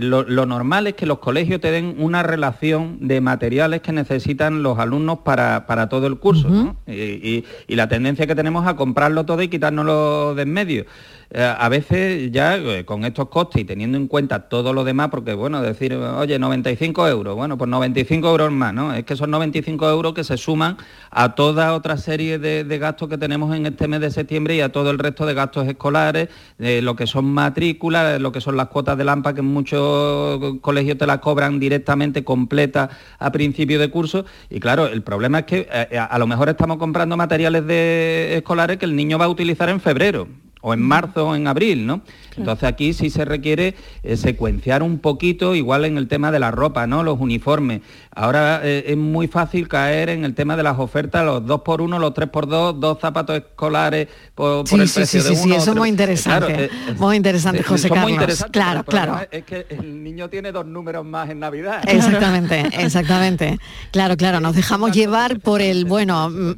[0.00, 4.78] lo, normal es que los colegios te den una relación de materiales que necesitan los
[4.78, 9.48] alumnos para, todo el curso, y, y, la tendencia que tenemos a comprarlo todo y
[9.48, 10.84] quitárnoslo de en medio.
[11.30, 15.08] Eh, a veces ya eh, con estos costes y teniendo en cuenta todo lo demás,
[15.10, 18.94] porque bueno, decir, oye, 95 euros, bueno, pues 95 euros más, ¿no?
[18.94, 20.76] Es que son 95 euros que se suman
[21.10, 24.72] a toda otra serie de, gastos que tenemos en este mes de septiembre y a
[24.72, 28.98] todo el resto de gastos escolares, lo que son matrículas, lo que son las cuotas
[28.98, 34.24] de LAMPA, que en muchos colegios te las cobran directamente completa a principio de curso.
[34.50, 38.78] Y claro, el problema es que eh, a, lo mejor estamos comprando materiales de, escolares
[38.78, 40.28] que el niño va a utilizar en febrero
[40.66, 42.00] o en marzo o en abril, ¿no?
[42.38, 46.50] Entonces aquí sí se requiere eh, secuenciar un poquito, igual en el tema de la
[46.50, 47.02] ropa, ¿no?
[47.02, 47.82] Los uniformes.
[48.14, 51.82] Ahora eh, es muy fácil caer en el tema de las ofertas, los 2 por
[51.82, 55.42] 1 los 3 por 2 dos zapatos escolares por, el precio de uno.
[55.42, 56.64] Sí, eso es muy interesante.
[56.64, 58.46] Eh, muy interesante, José Carlos.
[58.50, 59.20] claro, claro.
[59.30, 61.82] Es que el niño tiene dos números más en Navidad.
[61.86, 63.58] Exactamente, exactamente.
[63.90, 66.52] Claro, claro, nos dejamos llevar por el, bueno, mm,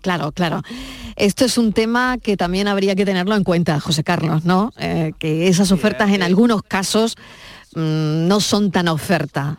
[0.00, 0.62] claro, claro.
[1.18, 4.74] Esto es un tema que también habría que tenerlo en cuenta, José Carlos, ¿no?
[4.76, 7.16] Eh, que esas ofertas en algunos casos
[7.74, 9.58] mm, no son tan oferta.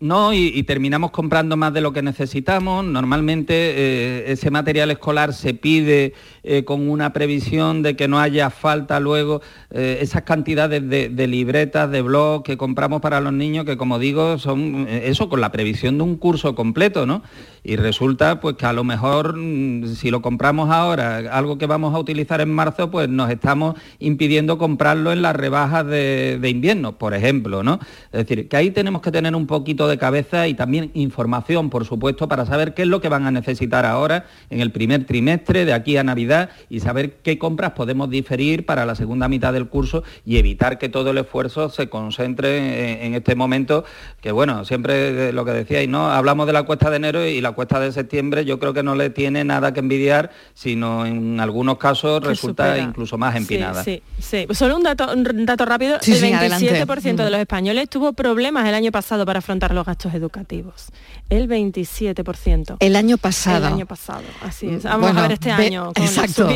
[0.00, 2.84] No, y, terminamos comprando más de lo que necesitamos.
[2.84, 8.50] Normalmente eh, ese material escolar se pide eh, con una previsión de que no haya
[8.50, 9.40] falta luego
[9.70, 14.36] eh, esas cantidades de, libretas, de blog que compramos para los niños, que como digo,
[14.36, 17.22] son eso con la previsión de un curso completo, ¿no?
[17.62, 21.94] Y resulta pues que a lo mejor mm, si lo compramos ahora, algo que vamos
[21.94, 27.14] a utilizar en marzo, pues nos estamos impidiendo comprarlo en las rebajas de invierno, por
[27.14, 27.78] ejemplo, ¿no?
[28.12, 31.84] Es decir, que ahí tenemos que tener un poquito de cabeza y también información, por
[31.84, 35.64] supuesto, para saber qué es lo que van a necesitar ahora en el primer trimestre
[35.64, 39.68] de aquí a Navidad y saber qué compras podemos diferir para la segunda mitad del
[39.68, 43.84] curso y evitar que todo el esfuerzo se concentre en, este momento,
[44.20, 46.10] que bueno, siempre lo que decíais, ¿no?
[46.10, 48.94] Hablamos de la cuesta de enero y la cuesta de septiembre yo creo que no
[48.94, 53.84] le tiene nada que envidiar, sino en algunos casos resulta incluso más empinada.
[53.84, 58.66] Sí, sí, Solo un dato, un dato rápido, el 27% de los españoles tuvo problemas
[58.66, 60.88] el año pasado para afrontar los gastos educativos.
[61.30, 62.76] El 27%.
[62.80, 63.66] El año pasado.
[63.66, 64.84] El año pasado, así es.
[64.84, 66.48] Vamos a ver este año con exacto.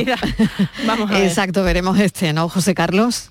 [0.86, 1.26] Vamos a ver.
[1.26, 3.30] Exacto, veremos este, ¿no, José Carlos?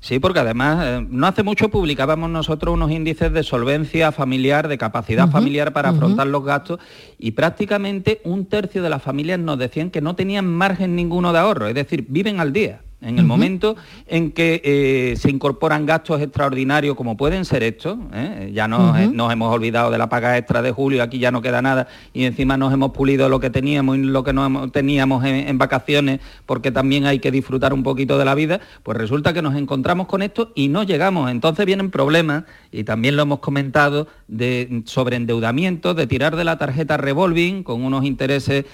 [0.00, 4.78] Sí, porque además eh, no hace mucho publicábamos nosotros unos índices de solvencia familiar, de
[4.78, 6.78] capacidad familiar para afrontar los gastos
[7.18, 11.40] y prácticamente un tercio de las familias nos decían que no tenían margen ninguno de
[11.40, 12.80] ahorro, es decir, viven al día.
[13.00, 13.76] En el momento
[14.08, 18.50] en que eh, se incorporan gastos extraordinarios como pueden ser estos, ¿eh?
[18.52, 21.40] ya nos, eh, nos, hemos olvidado de la paga extra de julio, aquí ya no
[21.40, 25.24] queda nada y encima nos hemos pulido lo que teníamos y lo que no teníamos
[25.24, 29.32] en, en, vacaciones porque también hay que disfrutar un poquito de la vida, pues resulta
[29.32, 31.30] que nos encontramos con esto y no llegamos.
[31.30, 36.96] Entonces vienen problemas, y también lo hemos comentado, de sobreendeudamiento, de tirar de la tarjeta
[36.96, 38.64] revolving con unos intereses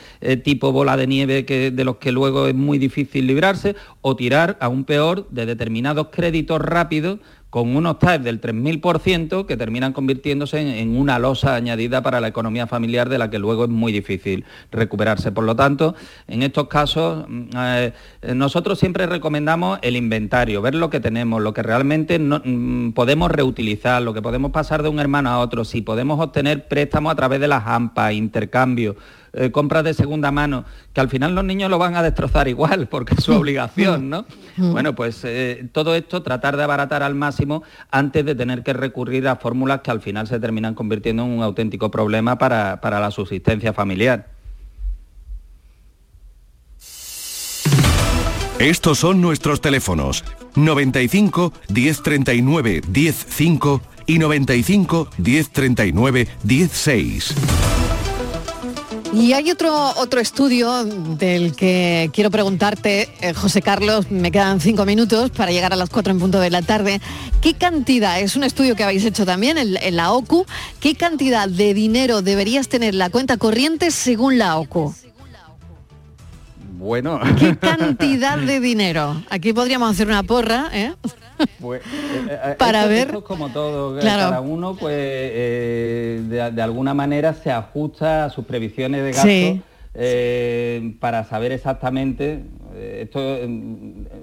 [0.43, 4.57] tipo bola de nieve que, de los que luego es muy difícil librarse, o tirar,
[4.61, 7.19] aún peor, de determinados créditos rápidos
[7.55, 12.67] con unos TAEs del 3.000% que terminan convirtiéndose en, una losa añadida para la economía
[12.67, 15.31] familiar de la que luego es muy difícil recuperarse.
[15.31, 15.95] Por lo tanto,
[16.27, 17.93] en estos casos, mm, eh,
[18.35, 23.31] nosotros siempre recomendamos el inventario, ver lo que tenemos, lo que realmente no, mm, podemos
[23.31, 27.15] reutilizar, lo que podemos pasar de un hermano a otro, si podemos obtener préstamos a
[27.15, 28.97] través de las AMPA, intercambio
[29.35, 32.87] eh, compras de segunda mano, que al final los niños lo van a destrozar igual,
[32.89, 34.27] porque es su obligación, ¿no?
[34.57, 39.27] Bueno, pues eh, todo esto tratar de abaratar al máximo antes de tener que recurrir
[39.29, 43.11] a fórmulas que al final se terminan convirtiendo en un auténtico problema para, para la
[43.11, 44.29] subsistencia familiar.
[48.59, 50.25] Estos son nuestros teléfonos
[50.55, 57.74] 95 1039 105 y 95 1039 16.
[59.15, 64.85] Y hay otro, otro estudio del que quiero preguntarte, eh, José Carlos, me quedan cinco
[64.85, 67.01] minutos para llegar a las cuatro en punto de la tarde.
[67.41, 70.47] ¿Qué cantidad, es un estudio que habéis hecho también en, en la OCU,
[70.81, 74.95] qué cantidad de dinero deberías tener la cuenta corriente según la OCU?
[76.85, 77.19] Bueno.
[77.39, 79.17] ¿Qué cantidad de dinero?
[79.31, 80.93] Aquí podríamos hacer una porra, ¿eh?
[81.59, 84.21] Pues, eh, eh, para esto, ver como todo Claro.
[84.29, 89.27] cada uno pues eh, de, de alguna manera se ajusta a sus previsiones de gasto
[89.29, 89.63] Sí.
[89.95, 93.49] eh, para saber exactamente eh, esto eh,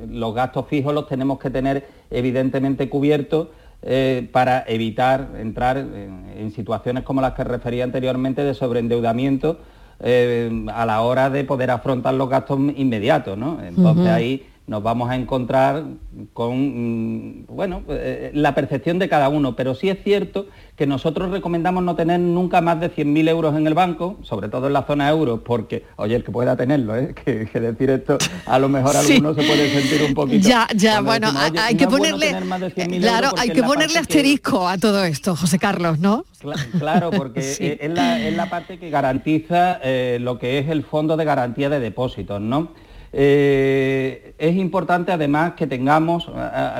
[0.09, 3.47] los gastos fijos los tenemos que tener evidentemente cubiertos
[3.82, 9.59] eh, para evitar entrar en, en situaciones como las que refería anteriormente de sobreendeudamiento
[10.03, 13.59] eh, a la hora de poder afrontar los gastos inmediatos, ¿no?
[13.63, 15.84] Entonces ahí nos vamos a encontrar
[16.32, 20.47] con, mm, bueno, eh, la percepción de cada uno, pero sí es cierto
[20.78, 24.67] que nosotros recomendamos no tener nunca más de 100.000 euros en el banco, sobre todo
[24.67, 27.13] en la zona euro, porque, oye, el que pueda tenerlo, ¿eh?
[27.26, 29.13] que, que decir esto, a lo mejor Sí.
[29.15, 30.47] alguno se puede sentir un poquito...
[30.47, 32.93] Ya, ya, bueno, decimos, hay, "Oye, hay no que bueno ponerle, tener más de 100.000
[32.95, 36.24] euros claro, hay que ponerle que- asterisco a todo esto, José Carlos, ¿no?
[36.41, 37.65] Cla- Claro, porque Sí.
[37.65, 41.26] eh, es, la, es la parte que garantiza eh, lo que es el fondo de
[41.26, 42.69] garantía de depósitos, ¿no?
[43.14, 46.30] Eh, es importante además que tengamos,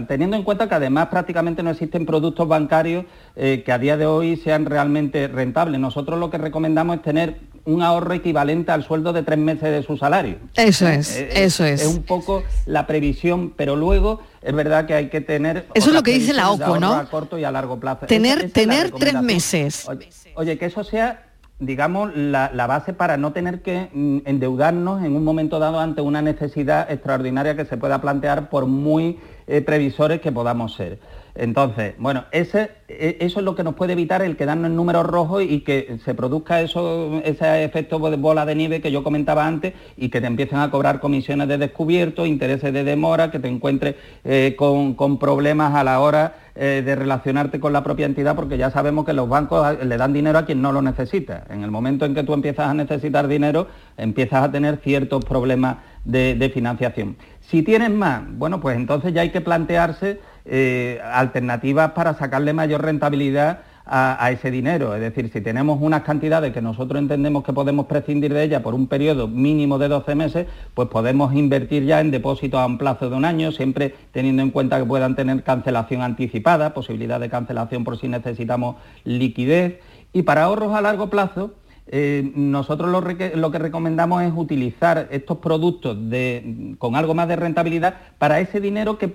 [0.08, 3.06] teniendo en cuenta que además prácticamente no existen productos bancarios
[3.36, 5.80] eh, que a día de hoy sean realmente rentables.
[5.80, 9.84] Nosotros lo que recomendamos es tener un ahorro equivalente al sueldo de tres meses de
[9.84, 10.38] su salario.
[10.56, 11.82] Eso es, Eh, eso es.
[11.84, 15.68] Es un poco la previsión, pero luego es verdad que hay que tener...
[15.76, 16.94] Eso es lo que dice la OCU, ¿no?
[16.94, 18.08] A corto y a largo plazo.
[18.08, 19.88] Tener, Esa- esa es la tener tres meses.
[19.88, 21.28] Oye, oye, que eso sea,
[21.62, 26.02] digamos, la, la base para no tener que mm, endeudarnos en un momento dado ante
[26.02, 31.00] una necesidad extraordinaria que se pueda plantear por muy eh, previsores que podamos ser.
[31.36, 35.06] Entonces, bueno, ese, e- eso es lo que nos puede evitar el quedarnos en números
[35.06, 39.46] rojos y que se produzca eso, ese efecto de bola de nieve que yo comentaba
[39.48, 43.48] antes y que te empiecen a cobrar comisiones de descubierto, intereses de demora, que te
[43.48, 48.36] encuentres eh, con, con problemas a la hora eh, de relacionarte con la propia entidad,
[48.36, 51.46] porque ya sabemos que los bancos a- le dan dinero a quien no lo necesita.
[51.50, 53.68] En el momento en que tú empiezas a necesitar dinero,
[53.98, 57.16] empiezas a tener ciertos problemas de, de financiación.
[57.40, 62.82] Si tienes más, bueno, pues entonces ya hay que plantearse eh, alternativas para sacarle mayor
[62.84, 64.96] rentabilidad a, a ese dinero.
[64.96, 68.74] Es decir, si tenemos unas cantidades que nosotros entendemos que podemos prescindir de ella por
[68.74, 73.10] un periodo mínimo de 12 meses, pues podemos invertir ya en depósitos a un plazo
[73.10, 77.84] de un año, siempre teniendo en cuenta que puedan tener cancelación anticipada, posibilidad de cancelación
[77.84, 79.80] por si necesitamos liquidez.
[80.14, 81.52] Y para ahorros a largo plazo,
[81.88, 87.96] eh, nosotros lo, que recomendamos es utilizar estos productos de- con algo más de rentabilidad
[88.18, 89.12] para ese dinero que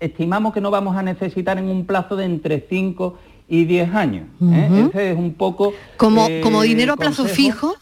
[0.00, 4.26] estimamos que no vamos a necesitar en un plazo de entre 5 y 10 años.
[4.42, 4.86] ¿eh?
[4.88, 5.74] Ese es un poco...
[5.96, 7.36] Como, eh, como dinero a plazo consejo.
[7.36, 7.74] fijo.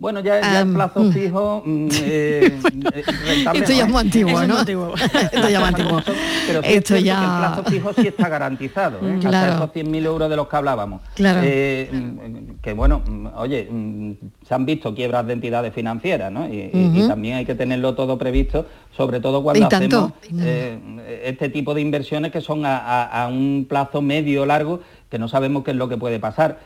[0.00, 1.62] Bueno, ya, ya en plazo fijo...
[1.64, 2.58] mm, eh,
[3.54, 4.54] Esto ya es muy antiguo, ¿no?
[4.60, 4.68] es
[5.32, 6.02] Esto ya es muy antiguo.
[6.46, 9.18] Pero sí es Esto ya- que el plazo fijo sí está garantizado, ¿eh?
[9.20, 9.52] Claro.
[9.52, 11.02] hasta esos 100.000 euros de los que hablábamos.
[11.14, 11.40] Claro.
[11.44, 14.12] Eh, mm, que bueno, mm, oye, mm,
[14.48, 16.48] se han visto quiebras de entidades financieras, ¿no?
[16.48, 16.70] Y,
[17.06, 20.78] también hay que tenerlo todo previsto, sobre todo cuando hacemos eh,
[21.24, 24.80] este tipo de inversiones que son a, a- a un plazo medio largo
[25.10, 26.58] que no sabemos qué es lo que puede pasar.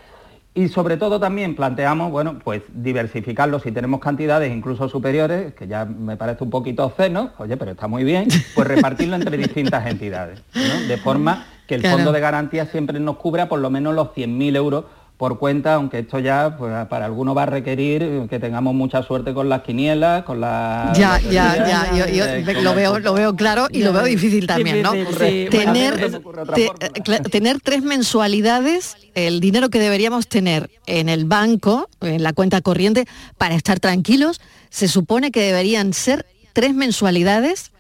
[0.57, 5.85] Y sobre todo también planteamos, bueno, pues diversificarlo si tenemos cantidades incluso superiores, que ya
[5.85, 10.43] me parece un poquito obsceno, oye, pero está muy bien, pues repartirlo entre distintas entidades,
[10.55, 10.87] ¿no?
[10.87, 11.97] De forma que el Claro.
[11.97, 14.85] fondo de garantía siempre nos cubra por lo menos los 100.000 euros
[15.17, 19.33] por cuenta, aunque esto ya pues, para algunos va a requerir que tengamos mucha suerte
[19.33, 20.93] con las quinielas, con la...
[20.97, 24.47] Ya, ya, ya, yo, yo eh, lo veo, lo veo claro y lo veo difícil
[24.49, 24.93] también, ¿no?
[24.93, 25.47] Sí.
[25.51, 32.23] Tener, Bueno, te- tener tres mensualidades, el dinero que deberíamos tener en el banco, en
[32.25, 33.07] la cuenta corriente,
[33.39, 34.41] para estar tranquilos,
[34.71, 37.71] se supone que deberían ser tres mensualidades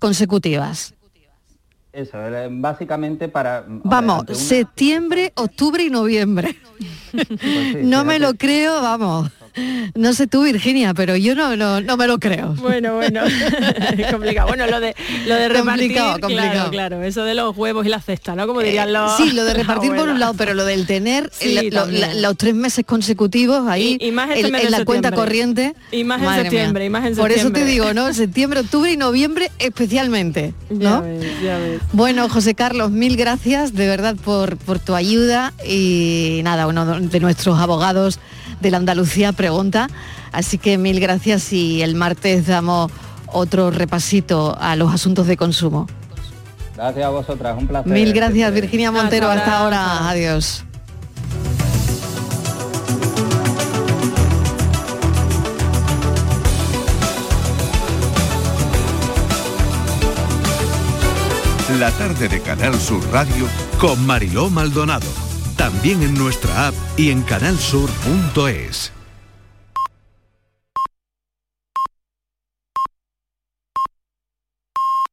[0.00, 0.93] consecutivas.
[1.94, 3.64] Eso, eh, básicamente para...
[3.68, 6.56] Vamos, ante una- septiembre, octubre y noviembre.
[7.82, 9.30] no me lo creo, vamos.
[9.94, 12.54] No sé tú, Virginia, pero yo no, no, no me lo creo.
[12.54, 13.20] Bueno, bueno,
[13.96, 14.48] es complicado.
[14.48, 14.94] Bueno, lo de,
[15.26, 16.52] lo de repartir, Complicado, complicado.
[16.52, 18.46] claro, claro, eso de los huevos y la cesta, ¿no?
[18.46, 19.16] Como dirían los...
[19.16, 22.00] Sí, lo de repartir por un lado, pero lo del tener Sí, el- lo- también.
[22.00, 25.16] la- los tres meses consecutivos ahí Y- y más este en, la cuenta septiembre.
[25.16, 25.74] corriente.
[25.92, 27.72] Y más en septiembre, y más en Por eso te septiembre.
[27.72, 28.12] digo, ¿no?
[28.14, 31.80] Septiembre, octubre y noviembre especialmente, Ya ves, ya ves.
[31.92, 37.20] Bueno, José Carlos, mil gracias de verdad por, por tu ayuda y nada, uno de
[37.20, 38.18] nuestros abogados
[38.60, 39.88] de la Andalucía pregunta,
[40.32, 42.90] así que mil gracias y el martes damos
[43.26, 45.86] otro repasito a los asuntos de consumo.
[46.76, 47.92] Gracias a vosotras, un placer.
[47.92, 48.60] Mil gracias, siempre.
[48.62, 49.28] Virginia Montero.
[49.28, 50.08] Hasta ahora.
[50.08, 50.64] Adiós.
[61.78, 63.46] La tarde de Canal Sur Radio
[63.80, 65.23] con Mariló Maldonado.
[65.56, 68.93] También en nuestra app y en canalsur.es.